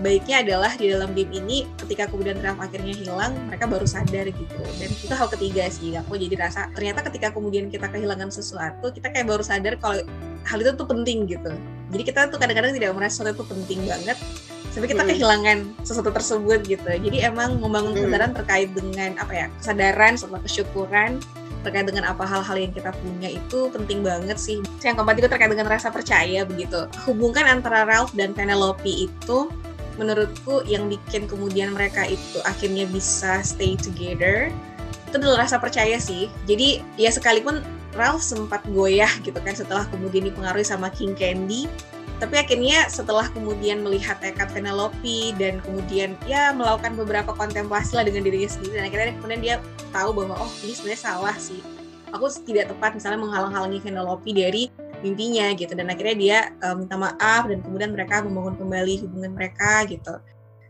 baiknya 0.00 0.40
adalah 0.40 0.72
di 0.72 0.88
dalam 0.88 1.12
game 1.12 1.28
ini 1.36 1.68
ketika 1.76 2.08
kemudian 2.08 2.40
Ralph 2.40 2.64
akhirnya 2.64 2.96
hilang 2.96 3.36
mereka 3.52 3.68
baru 3.68 3.84
sadar 3.84 4.32
gitu 4.32 4.62
dan 4.80 4.88
itu 4.88 5.12
hal 5.12 5.28
ketiga 5.28 5.68
sih 5.68 5.92
aku 6.00 6.16
jadi 6.16 6.48
rasa 6.48 6.72
ternyata 6.72 7.04
ketika 7.12 7.36
kemudian 7.36 7.68
kita 7.68 7.92
kehilangan 7.92 8.32
sesuatu 8.32 8.88
kita 8.88 9.12
kayak 9.12 9.28
baru 9.28 9.44
sadar 9.44 9.76
kalau 9.76 10.00
hal 10.48 10.58
itu 10.64 10.72
tuh 10.72 10.88
penting 10.88 11.28
gitu 11.28 11.52
jadi 11.92 12.02
kita 12.08 12.20
tuh 12.32 12.40
kadang-kadang 12.40 12.72
tidak 12.72 12.96
merasa 12.96 13.20
sesuatu 13.20 13.44
itu 13.44 13.44
penting 13.52 13.80
banget 13.84 14.18
sampai 14.72 14.88
kita 14.88 15.04
hmm. 15.04 15.10
kehilangan 15.12 15.58
sesuatu 15.84 16.10
tersebut 16.16 16.58
gitu 16.64 16.88
jadi 16.88 17.28
emang 17.28 17.60
membangun 17.60 17.92
hmm. 17.92 18.08
kesadaran 18.08 18.32
terkait 18.32 18.70
dengan 18.72 19.10
apa 19.20 19.32
ya 19.36 19.46
kesadaran 19.60 20.16
serta 20.16 20.40
kesyukuran 20.40 21.20
terkait 21.62 21.86
dengan 21.86 22.10
apa 22.10 22.26
hal-hal 22.26 22.58
yang 22.58 22.74
kita 22.74 22.90
punya 22.90 23.30
itu 23.30 23.70
penting 23.70 24.02
banget 24.02 24.34
sih. 24.34 24.58
Yang 24.82 24.98
keempat 24.98 25.14
itu 25.22 25.28
terkait 25.30 25.50
dengan 25.54 25.70
rasa 25.70 25.94
percaya 25.94 26.42
begitu. 26.42 26.90
Hubungkan 27.06 27.46
antara 27.46 27.86
Ralph 27.86 28.10
dan 28.18 28.34
Penelope 28.34 28.90
itu 28.90 29.46
menurutku 29.96 30.64
yang 30.64 30.88
bikin 30.88 31.28
kemudian 31.28 31.74
mereka 31.76 32.08
itu 32.08 32.38
akhirnya 32.44 32.88
bisa 32.88 33.44
stay 33.44 33.76
together 33.76 34.48
itu 35.12 35.20
adalah 35.20 35.44
rasa 35.44 35.60
percaya 35.60 36.00
sih. 36.00 36.32
Jadi 36.48 36.80
ya 36.96 37.12
sekalipun 37.12 37.60
Ralph 37.92 38.24
sempat 38.24 38.64
goyah 38.72 39.12
gitu 39.20 39.36
kan 39.36 39.52
setelah 39.52 39.84
kemudian 39.92 40.24
dipengaruhi 40.24 40.64
sama 40.64 40.88
King 40.88 41.12
Candy 41.12 41.68
tapi 42.22 42.38
akhirnya 42.38 42.86
setelah 42.86 43.26
kemudian 43.34 43.82
melihat 43.82 44.14
tekad 44.22 44.46
Penelope 44.54 45.34
dan 45.42 45.58
kemudian 45.66 46.14
ya 46.22 46.54
melakukan 46.54 46.94
beberapa 46.94 47.34
kontemplasi 47.34 47.98
lah 47.98 48.06
dengan 48.06 48.22
dirinya 48.22 48.46
sendiri 48.46 48.78
dan 48.78 48.84
akhirnya 48.86 49.18
kemudian 49.18 49.40
dia 49.42 49.56
tahu 49.90 50.14
bahwa 50.14 50.46
oh 50.46 50.52
ini 50.62 50.70
sebenarnya 50.70 51.02
salah 51.02 51.34
sih. 51.34 51.58
Aku 52.14 52.30
tidak 52.46 52.70
tepat 52.70 52.94
misalnya 52.94 53.18
menghalang-halangi 53.26 53.82
Penelope 53.82 54.30
dari 54.30 54.70
mimpinya 55.02 55.50
gitu 55.58 55.74
dan 55.74 55.90
akhirnya 55.90 56.16
dia 56.16 56.38
uh, 56.62 56.78
minta 56.78 56.94
maaf 56.94 57.50
dan 57.50 57.58
kemudian 57.60 57.90
mereka 57.92 58.22
membangun 58.22 58.54
kembali 58.56 59.02
hubungan 59.04 59.34
mereka 59.34 59.82
gitu 59.90 60.16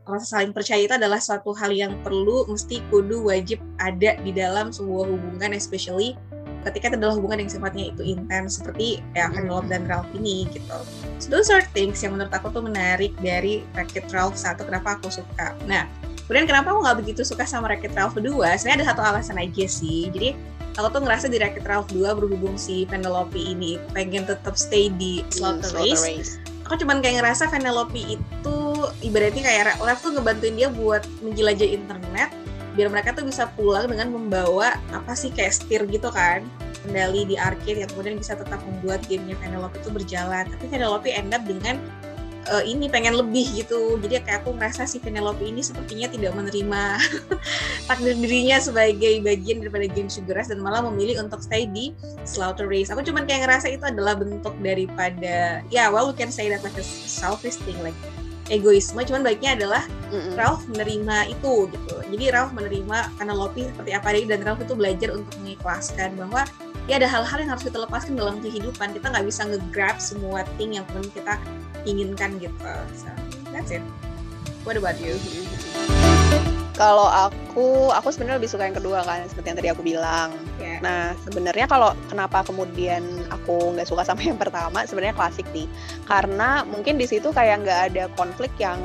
rasa 0.03 0.43
saling 0.43 0.51
percaya 0.51 0.83
itu 0.83 0.95
adalah 0.99 1.23
suatu 1.23 1.55
hal 1.55 1.71
yang 1.71 1.95
perlu 2.03 2.43
mesti 2.51 2.83
kudu 2.91 3.23
wajib 3.31 3.63
ada 3.79 4.19
di 4.19 4.35
dalam 4.35 4.75
sebuah 4.75 5.07
hubungan 5.07 5.55
especially 5.55 6.19
ketika 6.63 6.95
itu 6.95 6.97
adalah 6.99 7.15
hubungan 7.19 7.43
yang 7.43 7.51
sifatnya 7.51 7.91
itu 7.91 8.03
intens 8.07 8.63
seperti 8.63 9.03
ya 9.19 9.31
Penelope 9.31 9.67
dan 9.67 9.87
Ralph 9.91 10.09
ini 10.15 10.47
gitu. 10.51 10.79
So 11.19 11.27
those 11.31 11.51
are 11.51 11.63
things 11.75 11.99
yang 12.03 12.15
menurut 12.15 12.31
aku 12.31 12.55
tuh 12.55 12.63
menarik 12.63 13.15
dari 13.19 13.67
Racket 13.75 14.11
Ralph 14.15 14.39
satu 14.39 14.63
kenapa 14.67 14.99
aku 14.99 15.11
suka. 15.11 15.59
Nah, 15.67 15.91
kemudian 16.27 16.47
kenapa 16.47 16.71
aku 16.71 16.87
nggak 16.87 16.99
begitu 17.03 17.23
suka 17.27 17.43
sama 17.47 17.67
Racket 17.71 17.95
Ralph 17.99 18.15
kedua? 18.15 18.55
Sebenarnya 18.55 18.87
ada 18.87 18.89
satu 18.95 19.03
alasan 19.03 19.37
aja 19.43 19.67
sih. 19.67 20.07
Jadi 20.15 20.39
aku 20.77 20.89
tuh 20.89 21.03
ngerasa 21.05 21.27
di 21.29 21.37
Racket 21.41 21.65
Ralph 21.69 21.91
2 21.93 22.17
berhubung 22.17 22.57
si 22.57 22.89
Penelope 22.89 23.37
ini 23.37 23.77
pengen 23.93 24.25
tetap 24.25 24.57
stay 24.57 24.89
di 24.95 25.21
Slaughter, 25.29 25.69
hmm, 25.73 25.79
Race. 25.81 26.05
Race. 26.05 26.33
Aku 26.69 26.81
cuman 26.81 27.05
kayak 27.05 27.21
ngerasa 27.21 27.51
Penelope 27.53 27.99
itu 27.99 28.59
ibaratnya 29.05 29.43
kayak 29.45 29.77
Ralph 29.81 30.01
tuh 30.01 30.17
ngebantuin 30.17 30.57
dia 30.57 30.69
buat 30.73 31.05
menjelajah 31.21 31.69
internet 31.69 32.31
biar 32.73 32.89
mereka 32.89 33.13
tuh 33.13 33.29
bisa 33.29 33.53
pulang 33.53 33.85
dengan 33.85 34.09
membawa 34.09 34.81
apa 34.97 35.13
sih 35.13 35.29
kayak 35.29 35.53
setir 35.53 35.85
gitu 35.93 36.09
kan 36.09 36.41
kendali 36.83 37.29
di 37.29 37.37
arcade 37.37 37.85
yang 37.85 37.91
kemudian 37.93 38.17
bisa 38.17 38.33
tetap 38.35 38.59
membuat 38.65 39.05
gamenya 39.07 39.37
Penelope 39.39 39.77
itu 39.77 39.93
berjalan 39.93 40.49
tapi 40.49 40.65
Penelope 40.73 41.13
end 41.13 41.37
up 41.37 41.45
dengan 41.45 41.77
uh, 42.51 42.65
ini 42.65 42.91
pengen 42.91 43.15
lebih 43.15 43.47
gitu. 43.55 44.01
Jadi 44.01 44.23
kayak 44.25 44.43
aku 44.43 44.57
ngerasa 44.57 44.89
si 44.89 44.99
Penelope 44.99 45.45
ini 45.45 45.63
sepertinya 45.63 46.11
tidak 46.11 46.33
menerima 46.35 46.83
takdir 47.89 48.17
dirinya 48.19 48.59
sebagai 48.59 49.23
bagian 49.23 49.63
daripada 49.63 49.87
game 49.87 50.11
Sugar 50.11 50.43
Rush 50.43 50.51
dan 50.51 50.59
malah 50.59 50.83
memilih 50.91 51.23
untuk 51.23 51.45
stay 51.45 51.69
di 51.71 51.95
Slaughter 52.27 52.67
Race. 52.67 52.91
Aku 52.91 53.05
cuman 53.05 53.29
kayak 53.29 53.47
ngerasa 53.47 53.71
itu 53.71 53.85
adalah 53.87 54.19
bentuk 54.19 54.55
daripada 54.59 55.63
ya 55.71 55.87
yeah, 55.87 55.87
well 55.91 56.11
we 56.11 56.15
can 56.17 56.33
say 56.33 56.51
that 56.51 56.65
like 56.67 56.75
a 56.79 56.85
selfish 56.85 57.59
thing 57.63 57.79
like 57.87 57.97
egoisme. 58.51 58.99
Cuman 59.01 59.23
baiknya 59.23 59.55
adalah 59.55 59.83
mm-hmm. 60.11 60.35
Ralph 60.35 60.67
menerima 60.67 61.31
itu 61.31 61.71
gitu. 61.71 61.97
Jadi 62.11 62.25
Ralph 62.29 62.53
menerima 62.57 62.99
Penelope 63.17 63.63
seperti 63.71 63.91
apa 63.95 64.09
dia 64.13 64.27
dan 64.27 64.41
Ralph 64.43 64.63
itu 64.65 64.75
belajar 64.75 65.15
untuk 65.15 65.33
mengikhlaskan 65.41 66.19
bahwa 66.19 66.43
ya 66.91 66.99
ada 66.99 67.07
hal-hal 67.07 67.39
yang 67.41 67.51
harus 67.55 67.65
kita 67.65 67.79
lepaskan 67.81 68.19
dalam 68.19 68.43
kehidupan. 68.43 68.93
Kita 68.93 69.07
nggak 69.09 69.27
bisa 69.27 69.47
nge-grab 69.47 69.97
semua 70.03 70.43
thing 70.61 70.77
yang 70.77 70.87
pun 70.91 71.05
kita 71.15 71.39
inginkan 71.85 72.39
gitu. 72.39 72.73
So 72.97 73.11
that's 73.51 73.71
it. 73.71 73.85
What 74.63 74.79
about 74.79 74.99
you? 75.03 75.19
Kalau 76.73 77.07
aku 77.07 77.93
aku 77.93 78.09
sebenarnya 78.11 78.41
lebih 78.41 78.51
suka 78.51 78.65
yang 78.65 78.75
kedua 78.79 79.05
kan 79.05 79.29
seperti 79.29 79.47
yang 79.53 79.59
tadi 79.59 79.71
aku 79.71 79.83
bilang. 79.85 80.31
Yeah. 80.63 80.79
nah 80.79 81.03
sebenarnya 81.27 81.67
kalau 81.67 81.91
kenapa 82.07 82.47
kemudian 82.47 83.03
aku 83.35 83.75
nggak 83.75 83.91
suka 83.91 84.07
sama 84.07 84.23
yang 84.31 84.39
pertama 84.39 84.87
sebenarnya 84.89 85.15
klasik 85.15 85.47
sih. 85.53 85.69
Karena 86.09 86.65
mungkin 86.65 86.97
di 86.97 87.07
situ 87.07 87.31
kayak 87.31 87.67
nggak 87.67 87.81
ada 87.93 88.05
konflik 88.17 88.51
yang 88.57 88.81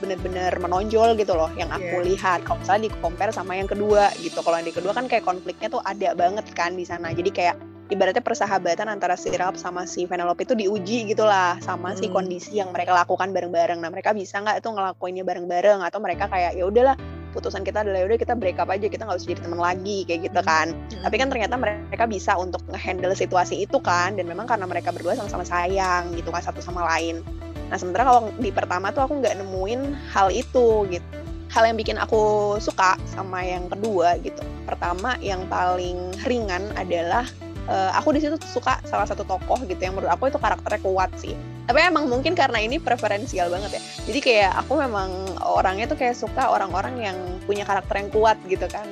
bener-bener 0.00 0.50
menonjol 0.56 1.12
gitu 1.20 1.36
loh 1.36 1.52
yang 1.54 1.68
aku 1.70 2.02
yeah. 2.02 2.06
lihat. 2.08 2.38
Kalau 2.48 2.58
misalnya 2.58 2.88
di 2.88 2.92
compare 2.98 3.30
sama 3.30 3.54
yang 3.54 3.68
kedua 3.68 4.10
gitu. 4.18 4.40
Kalau 4.40 4.56
yang 4.58 4.66
di 4.66 4.74
kedua 4.74 4.92
kan 4.96 5.06
kayak 5.06 5.22
konfliknya 5.22 5.68
tuh 5.70 5.84
ada 5.84 6.16
banget 6.16 6.48
kan 6.56 6.74
di 6.74 6.82
sana. 6.88 7.12
Jadi 7.12 7.30
kayak 7.30 7.69
ibaratnya 7.90 8.22
persahabatan 8.22 8.86
antara 8.86 9.18
si 9.18 9.28
Ralph 9.34 9.58
sama 9.58 9.84
si 9.84 10.06
Penelope 10.06 10.46
itu 10.46 10.54
diuji 10.54 11.10
gitulah 11.10 11.58
sama 11.60 11.92
hmm. 11.92 11.98
si 11.98 12.06
kondisi 12.06 12.52
yang 12.62 12.70
mereka 12.70 12.94
lakukan 12.94 13.34
bareng-bareng. 13.34 13.82
Nah 13.82 13.90
mereka 13.90 14.14
bisa 14.14 14.38
nggak 14.38 14.62
itu 14.62 14.68
ngelakuinnya 14.70 15.26
bareng-bareng 15.26 15.82
atau 15.82 15.98
mereka 15.98 16.30
kayak 16.30 16.54
ya 16.54 16.64
udahlah 16.64 16.94
putusan 17.30 17.62
kita 17.62 17.86
adalah 17.86 18.02
ya 18.02 18.06
udah 18.10 18.18
kita 18.18 18.34
break 18.34 18.58
up 18.58 18.70
aja 18.70 18.90
kita 18.90 19.06
nggak 19.06 19.18
usah 19.22 19.28
jadi 19.34 19.42
teman 19.42 19.60
lagi 19.60 19.98
kayak 20.06 20.20
gitu 20.30 20.40
kan. 20.46 20.72
Hmm. 20.72 21.02
Tapi 21.02 21.16
kan 21.18 21.28
ternyata 21.28 21.54
mereka 21.58 22.04
bisa 22.06 22.38
untuk 22.38 22.62
ngehandle 22.70 23.12
situasi 23.18 23.66
itu 23.66 23.78
kan 23.82 24.14
dan 24.14 24.30
memang 24.30 24.46
karena 24.46 24.70
mereka 24.70 24.94
berdua 24.94 25.18
sama-sama 25.18 25.42
sayang 25.42 26.14
gitu 26.14 26.30
kan 26.30 26.40
satu 26.46 26.62
sama 26.62 26.86
lain. 26.96 27.26
Nah 27.70 27.76
sementara 27.78 28.06
kalau 28.06 28.30
di 28.38 28.50
pertama 28.54 28.94
tuh 28.94 29.02
aku 29.02 29.18
nggak 29.18 29.34
nemuin 29.42 29.94
hal 30.14 30.30
itu 30.30 30.86
gitu 30.90 31.06
hal 31.50 31.66
yang 31.66 31.74
bikin 31.74 31.98
aku 31.98 32.56
suka 32.62 32.94
sama 33.10 33.42
yang 33.42 33.66
kedua 33.66 34.16
gitu. 34.22 34.42
Pertama 34.64 35.18
yang 35.18 35.50
paling 35.50 36.14
ringan 36.22 36.70
adalah 36.78 37.26
uh, 37.70 37.90
aku 37.94 38.12
di 38.12 38.20
situ 38.20 38.36
suka 38.50 38.82
salah 38.84 39.06
satu 39.06 39.22
tokoh 39.22 39.62
gitu 39.64 39.78
yang 39.78 39.94
menurut 39.94 40.10
aku 40.10 40.28
itu 40.28 40.36
karakternya 40.36 40.80
kuat 40.82 41.10
sih. 41.16 41.38
Tapi 41.70 41.78
emang 41.86 42.10
mungkin 42.10 42.34
karena 42.34 42.58
ini 42.58 42.82
preferensial 42.82 43.46
banget 43.48 43.78
ya. 43.78 43.82
Jadi 44.10 44.18
kayak 44.18 44.52
aku 44.66 44.82
memang 44.82 45.38
orangnya 45.46 45.86
tuh 45.86 45.96
kayak 45.96 46.18
suka 46.18 46.50
orang-orang 46.50 46.98
yang 46.98 47.16
punya 47.46 47.62
karakter 47.62 48.02
yang 48.02 48.10
kuat 48.10 48.36
gitu 48.50 48.66
kan. 48.66 48.84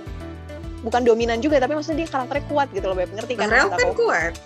Bukan 0.87 1.03
dominan 1.03 1.43
juga 1.43 1.59
tapi 1.59 1.75
maksudnya 1.75 2.07
dia 2.07 2.09
karakternya 2.09 2.47
kuat 2.47 2.71
gitu 2.71 2.87
loh 2.87 2.97
Beb. 2.97 3.11
Ngerti 3.11 3.35
kan 3.35 3.51
Rel 3.51 3.69
kan 3.75 3.91
kuat. 3.99 4.39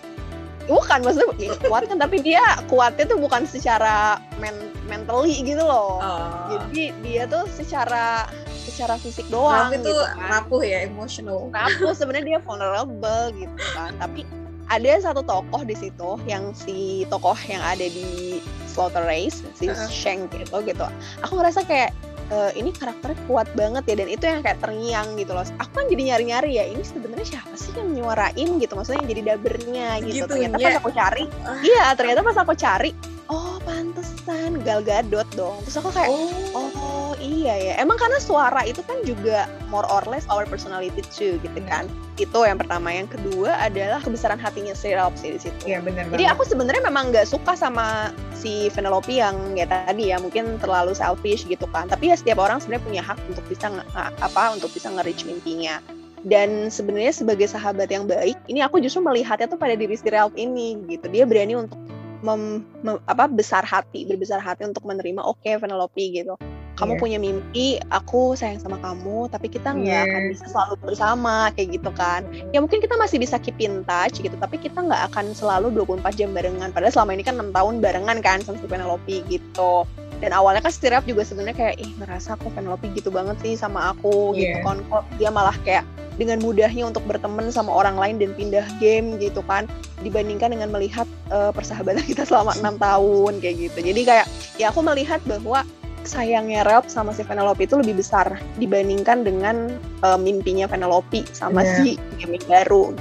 Bukan 0.62 0.98
maksudnya 1.04 1.28
ya, 1.36 1.52
kuat 1.68 1.84
kan 1.90 1.98
tapi 2.00 2.22
dia 2.24 2.40
kuatnya 2.72 3.04
tuh 3.04 3.18
bukan 3.20 3.44
secara 3.44 4.16
men 4.40 4.72
mentally 4.88 5.44
gitu 5.44 5.60
loh. 5.60 6.00
Oh. 6.00 6.60
jadi 6.68 6.92
dia 7.04 7.22
tuh 7.24 7.44
secara 7.48 8.28
secara 8.64 8.94
fisik 8.96 9.26
doang 9.28 9.68
Rapuh 9.68 9.76
itu 9.76 9.90
gitu 9.90 10.02
kan 10.06 10.16
rapuh 10.30 10.62
ya, 10.62 10.78
emotional. 10.82 11.50
Rapuh 11.50 11.92
sebenarnya 11.92 12.26
dia 12.26 12.40
vulnerable 12.40 13.24
gitu 13.34 13.56
kan 13.72 13.92
tapi 13.96 14.22
ada 14.66 14.88
satu 14.98 15.20
tokoh 15.20 15.62
di 15.62 15.74
situ 15.74 16.16
yang 16.24 16.50
si 16.52 17.04
tokoh 17.06 17.36
yang 17.44 17.60
ada 17.60 17.84
di 17.84 18.40
Slaughter 18.64 19.04
Race 19.04 19.44
si 19.52 19.68
Uh-uh. 19.68 19.90
Shank 19.90 20.32
gitu 20.32 20.62
gitu 20.62 20.86
aku 21.20 21.32
ngerasa 21.36 21.66
kayak 21.66 21.92
"Eh, 22.32 22.50
ini 22.56 22.72
karakternya 22.72 23.18
kuat 23.28 23.44
banget 23.52 23.84
ya 23.84 23.94
dan 24.00 24.08
itu 24.08 24.24
yang 24.24 24.40
kayak 24.40 24.56
terngiang 24.58 25.20
gitu 25.20 25.36
loh 25.36 25.44
aku 25.60 25.72
kan 25.76 25.84
jadi 25.92 26.02
nyari-nyari 26.14 26.50
ya 26.56 26.64
ini 26.64 26.80
sebenarnya 26.80 27.36
siapa 27.36 27.52
sih 27.52 27.76
yang 27.76 27.92
nyuarain 27.92 28.48
gitu 28.56 28.72
maksudnya 28.72 29.04
yang 29.04 29.10
jadi 29.12 29.22
dabernya 29.36 29.88
gitu 30.00 30.24
ternyata 30.24 30.56
Segitunya. 30.56 30.72
pas 30.72 30.80
aku 30.80 30.90
cari 30.96 31.24
Ah. 31.44 31.60
iya 31.60 31.84
ternyata 31.92 32.20
pas 32.24 32.36
aku 32.40 32.52
cari 32.56 32.90
oh 33.32 33.56
pantesan 33.64 34.60
Gal 34.60 34.84
Gadot 34.84 35.26
dong 35.32 35.56
terus 35.64 35.80
aku 35.80 35.88
kayak 35.90 36.12
Oh. 36.12 36.92
Oh 37.12 37.20
iya 37.20 37.52
ya, 37.60 37.74
emang 37.76 38.00
karena 38.00 38.16
suara 38.16 38.64
itu 38.64 38.80
kan 38.88 38.96
juga 39.04 39.44
more 39.68 39.84
or 39.92 40.00
less 40.08 40.24
our 40.32 40.48
personality 40.48 41.04
too 41.12 41.36
gitu 41.44 41.60
kan. 41.68 41.84
Itu 42.16 42.48
yang 42.48 42.56
pertama. 42.56 42.88
Yang 42.88 43.20
kedua 43.20 43.52
adalah 43.60 44.00
kebesaran 44.00 44.40
hatinya 44.40 44.72
si 44.72 44.96
Ralph 44.96 45.20
sih 45.20 45.36
di 45.36 45.40
situ. 45.44 45.64
Benar 45.68 46.08
Jadi 46.08 46.24
aku 46.24 46.48
sebenarnya 46.48 46.80
memang 46.88 47.12
nggak 47.12 47.28
suka 47.28 47.52
sama 47.52 48.16
si 48.32 48.72
Penelope 48.72 49.12
yang 49.12 49.36
ya 49.52 49.68
tadi 49.68 50.08
ya 50.08 50.16
mungkin 50.24 50.56
terlalu 50.56 50.96
selfish 50.96 51.44
gitu 51.44 51.68
kan. 51.68 51.84
Tapi 51.92 52.08
ya 52.08 52.16
setiap 52.16 52.40
orang 52.40 52.64
sebenarnya 52.64 52.84
punya 52.88 53.02
hak 53.04 53.20
untuk 53.28 53.44
bisa 53.44 53.68
apa 53.96 54.42
untuk 54.56 54.72
bisa 54.72 54.88
nge-reach 54.88 55.28
mimpinya. 55.28 55.84
Dan 56.24 56.72
sebenarnya 56.72 57.12
sebagai 57.12 57.50
sahabat 57.50 57.90
yang 57.92 58.06
baik, 58.06 58.38
ini 58.46 58.62
aku 58.62 58.78
justru 58.78 59.02
melihatnya 59.04 59.50
tuh 59.52 59.58
pada 59.58 59.76
diri 59.76 59.98
si 60.00 60.06
Ralph 60.08 60.32
ini 60.38 60.80
gitu. 60.86 61.10
Dia 61.12 61.26
berani 61.28 61.60
untuk 61.60 61.76
mem, 62.22 62.62
mem- 62.80 63.02
apa 63.04 63.26
besar 63.26 63.62
hati, 63.62 64.06
berbesar 64.06 64.38
hati 64.38 64.64
untuk 64.64 64.82
menerima 64.82 65.20
oke 65.20 65.44
Penelope 65.58 66.00
gitu. 66.00 66.34
Kamu 66.72 66.96
Iya. 66.96 67.00
punya 67.04 67.18
mimpi, 67.20 67.76
aku 67.92 68.32
sayang 68.32 68.56
sama 68.56 68.80
kamu, 68.80 69.28
tapi 69.28 69.52
kita 69.52 69.76
nggak 69.76 70.02
Iya. 70.02 70.08
akan 70.08 70.22
bisa 70.32 70.44
selalu 70.48 70.74
bersama 70.82 71.52
kayak 71.52 71.68
gitu 71.78 71.90
kan 71.92 72.24
ya 72.50 72.58
mungkin 72.64 72.80
kita 72.80 72.96
masih 72.96 73.20
bisa 73.20 73.36
keep 73.36 73.60
in 73.60 73.84
touch 73.84 74.18
gitu 74.18 74.32
tapi 74.40 74.56
kita 74.56 74.80
nggak 74.80 75.12
akan 75.12 75.36
selalu 75.36 75.68
24 75.70 76.16
jam 76.16 76.32
barengan 76.32 76.72
padahal 76.72 76.90
selama 76.90 77.12
ini 77.12 77.22
kan 77.22 77.36
enam 77.36 77.52
tahun 77.52 77.84
barengan 77.84 78.18
kan 78.24 78.40
sama 78.40 78.56
si 78.56 78.66
Penelope 78.66 79.20
gitu 79.28 79.84
dan 80.22 80.30
awalnya 80.30 80.62
kan 80.62 80.70
Ralph 80.70 81.10
juga 81.10 81.26
sebenarnya 81.26 81.56
kayak 81.58 81.76
ih 81.82 81.90
ngerasa 81.98 82.38
kok 82.38 82.54
Penelope 82.54 82.86
gitu 82.94 83.10
banget 83.10 83.34
sih 83.42 83.58
sama 83.58 83.90
aku 83.90 84.38
gitu 84.38 84.54
Iya. 84.54 84.62
kan 84.62 84.78
kok 84.86 85.02
dia 85.18 85.34
malah 85.34 85.56
kayak 85.66 85.82
dengan 86.14 86.38
mudahnya 86.38 86.86
untuk 86.86 87.02
berteman 87.10 87.50
sama 87.50 87.74
orang 87.74 87.98
lain 87.98 88.22
dan 88.22 88.30
pindah 88.38 88.62
game 88.78 89.18
gitu 89.18 89.42
kan 89.50 89.66
dibandingkan 90.06 90.54
dengan 90.54 90.70
melihat 90.70 91.10
eh, 91.34 91.50
persahabatan 91.50 92.06
kita 92.10 92.22
selama 92.22 92.54
enam 92.54 92.78
tahun 92.78 93.42
kayak 93.42 93.56
gitu 93.68 93.78
jadi 93.82 94.00
kayak 94.06 94.26
ya 94.62 94.70
aku 94.70 94.78
melihat 94.86 95.18
bahwa 95.26 95.66
sayangnya 96.06 96.62
Ralph 96.66 96.90
sama 96.90 97.10
si 97.14 97.22
Penelope 97.22 97.62
itu 97.66 97.74
lebih 97.78 97.98
besar 97.98 98.38
dibandingkan 98.62 99.26
dengan 99.26 99.74
eh, 100.06 100.18
mimpinya 100.22 100.70
Penelope 100.70 101.26
sama 101.34 101.66
Benar. 101.66 101.82
si 101.82 101.98
game 102.22 102.38
yang 102.38 102.46
baru. 102.46 102.94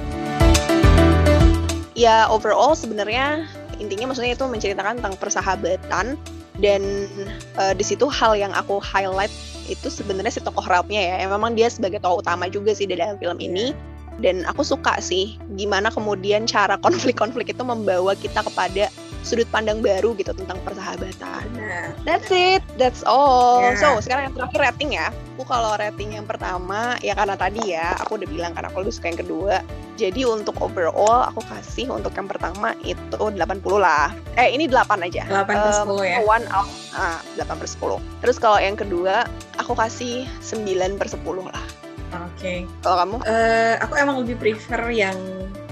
Ya 1.92 2.26
overall 2.26 2.72
sebenarnya 2.74 3.46
intinya 3.78 4.10
maksudnya 4.10 4.34
itu 4.34 4.46
menceritakan 4.48 4.98
tentang 5.02 5.14
persahabatan 5.20 6.16
dan 6.60 7.08
eh, 7.56 7.72
di 7.72 7.84
situ 7.84 8.04
hal 8.12 8.36
yang 8.36 8.52
aku 8.52 8.76
highlight 8.82 9.32
itu 9.70 9.88
sebenarnya 9.88 10.36
si 10.36 10.40
tokoh 10.44 10.64
Ralph-nya 10.68 11.00
ya. 11.00 11.16
Yang 11.24 11.30
memang 11.38 11.52
dia 11.56 11.68
sebagai 11.72 12.02
tokoh 12.04 12.20
utama 12.20 12.50
juga 12.50 12.76
sih 12.76 12.84
di 12.84 12.98
dalam 12.98 13.16
film 13.16 13.40
ini. 13.40 13.72
Dan 14.20 14.44
aku 14.44 14.60
suka 14.60 15.00
sih 15.00 15.40
gimana 15.56 15.88
kemudian 15.88 16.44
cara 16.44 16.76
konflik-konflik 16.84 17.56
itu 17.56 17.62
membawa 17.64 18.12
kita 18.12 18.44
kepada 18.44 18.92
sudut 19.22 19.46
pandang 19.48 19.78
baru 19.80 20.12
gitu 20.18 20.34
tentang 20.34 20.58
persahabatan. 20.66 21.46
Nah, 21.54 21.94
That's 22.02 22.28
it, 22.28 22.62
that's 22.74 23.06
all. 23.06 23.62
Ya. 23.62 23.78
So 23.78 24.02
sekarang 24.02 24.30
yang 24.30 24.34
terakhir 24.34 24.60
rating 24.60 24.98
ya. 24.98 25.14
Aku 25.38 25.48
kalau 25.48 25.74
rating 25.74 26.14
yang 26.14 26.26
pertama 26.28 26.94
ya 27.02 27.16
karena 27.18 27.34
tadi 27.34 27.74
ya 27.74 27.98
aku 27.98 28.14
udah 28.20 28.28
bilang 28.30 28.52
karena 28.54 28.68
aku 28.70 28.84
lebih 28.84 28.94
suka 28.94 29.10
yang 29.10 29.20
kedua. 29.22 29.54
Jadi 29.96 30.22
untuk 30.26 30.54
overall 30.58 31.26
aku 31.30 31.42
kasih 31.50 31.90
untuk 31.90 32.14
yang 32.14 32.26
pertama 32.26 32.74
itu 32.82 33.18
80 33.18 33.38
lah. 33.78 34.10
Eh 34.34 34.50
ini 34.50 34.66
8 34.66 35.02
aja. 35.02 35.22
8 35.26 35.46
per 35.46 35.70
Um, 35.82 35.98
10 35.98 36.06
ya. 36.06 36.16
One 36.22 36.46
out, 36.50 36.70
ah, 36.94 37.18
8 37.38 37.58
per 37.58 37.66
10. 37.66 37.98
Terus 38.22 38.36
kalau 38.38 38.58
yang 38.58 38.74
kedua 38.74 39.26
aku 39.58 39.74
kasih 39.74 40.26
9 40.42 40.98
per 40.98 41.06
10 41.10 41.46
lah. 41.46 41.64
Oke. 42.12 42.68
Kalau 42.84 42.96
kamu? 43.00 43.16
Eh, 43.24 43.74
aku 43.80 43.94
emang 43.96 44.20
lebih 44.20 44.36
prefer 44.36 44.84
yang 44.92 45.16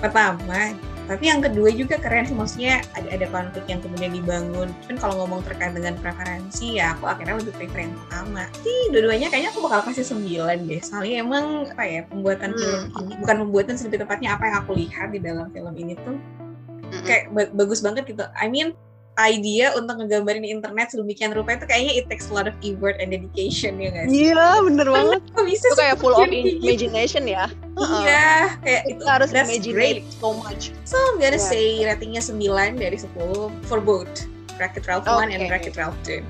pertama. 0.01 0.73
Tapi 1.11 1.27
yang 1.27 1.43
kedua 1.43 1.75
juga 1.75 1.99
keren 1.99 2.23
sih, 2.23 2.39
maksudnya 2.39 2.87
ada 2.95 3.11
ada 3.11 3.27
konflik 3.29 3.67
yang 3.67 3.83
kemudian 3.83 4.15
dibangun. 4.15 4.71
Cuman 4.87 4.97
kalau 4.97 5.15
ngomong 5.27 5.43
terkait 5.43 5.75
dengan 5.75 5.99
preferensi 5.99 6.79
ya 6.79 6.95
aku 6.95 7.11
akhirnya 7.11 7.35
lebih 7.35 7.51
prefer 7.51 7.91
yang 7.91 7.95
pertama. 7.99 8.47
Sih 8.63 8.95
dua-duanya 8.95 9.27
kayaknya 9.27 9.51
aku 9.51 9.67
bakal 9.67 9.91
kasih 9.91 10.07
9 10.07 10.71
deh. 10.71 10.79
Soalnya 10.79 11.17
emang 11.19 11.67
apa 11.67 11.83
ya 11.83 12.01
pembuatan 12.07 12.55
Hmm. 12.55 12.61
film 12.63 12.83
ini 13.03 13.15
bukan 13.19 13.37
pembuatan 13.43 13.75
lebih 13.75 13.99
tepatnya 13.99 14.29
apa 14.39 14.43
yang 14.47 14.57
aku 14.63 14.73
lihat 14.79 15.09
di 15.11 15.19
dalam 15.19 15.51
film 15.51 15.75
ini 15.75 15.99
tuh 15.99 16.15
Mm-mm. 16.15 17.03
kayak 17.03 17.25
ba- 17.35 17.51
bagus 17.53 17.83
banget 17.83 18.07
gitu. 18.07 18.23
I 18.39 18.47
mean 18.47 18.79
idea 19.19 19.75
untuk 19.75 20.01
ngegambarin 20.01 20.47
internet 20.47 20.95
sedemikian 20.95 21.35
rupa 21.35 21.53
itu 21.53 21.67
kayaknya 21.67 21.93
it 21.93 22.07
takes 22.07 22.31
a 22.31 22.33
lot 22.33 22.47
of 22.47 22.55
effort 22.63 22.97
and 23.03 23.11
dedication 23.11 23.77
ya 23.77 23.91
guys. 23.91 24.09
Iya 24.09 24.63
bener 24.63 24.87
banget. 24.87 25.21
Kok 25.35 25.45
bisa 25.45 25.67
Itu 25.67 25.77
kayak 25.77 25.97
full 25.99 26.15
of 26.15 26.31
imagination 26.31 27.27
ya. 27.27 27.51
Iya, 27.81 28.61
kayak 28.61 28.83
itu 28.87 29.03
harus 29.09 29.33
that's 29.33 29.49
imagine 29.49 29.73
great. 29.73 30.05
so 30.21 30.37
much. 30.37 30.71
So 30.85 31.01
I'm 31.01 31.17
gonna 31.17 31.41
Yeah. 31.41 31.51
say 31.51 31.81
ratingnya 31.81 32.21
9 32.21 32.77
dari 32.77 33.01
10 33.01 33.49
for 33.65 33.81
both 33.81 34.29
Wreck-It 34.61 34.85
Ralph 34.85 35.09
1 35.09 35.33
and 35.33 35.41
Okay. 35.41 35.49
Wreck-It 35.49 35.75
Ralph 35.81 35.97
2. 36.05 36.21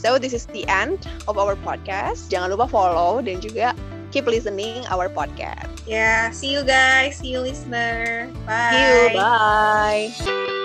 So 0.00 0.16
this 0.16 0.32
is 0.32 0.48
the 0.48 0.64
end 0.64 1.04
of 1.28 1.36
our 1.36 1.52
podcast. 1.60 2.32
Jangan 2.32 2.56
lupa 2.56 2.64
follow 2.66 3.20
dan 3.20 3.36
juga 3.44 3.76
keep 4.08 4.24
listening 4.24 4.80
our 4.88 5.12
podcast. 5.12 5.68
Yeah, 5.84 6.32
see 6.32 6.48
you 6.56 6.64
guys, 6.64 7.20
see 7.20 7.36
you 7.36 7.44
listener. 7.44 8.32
Bye. 8.48 8.72
See 8.72 8.80
you. 8.80 9.20
Bye. 9.20 10.58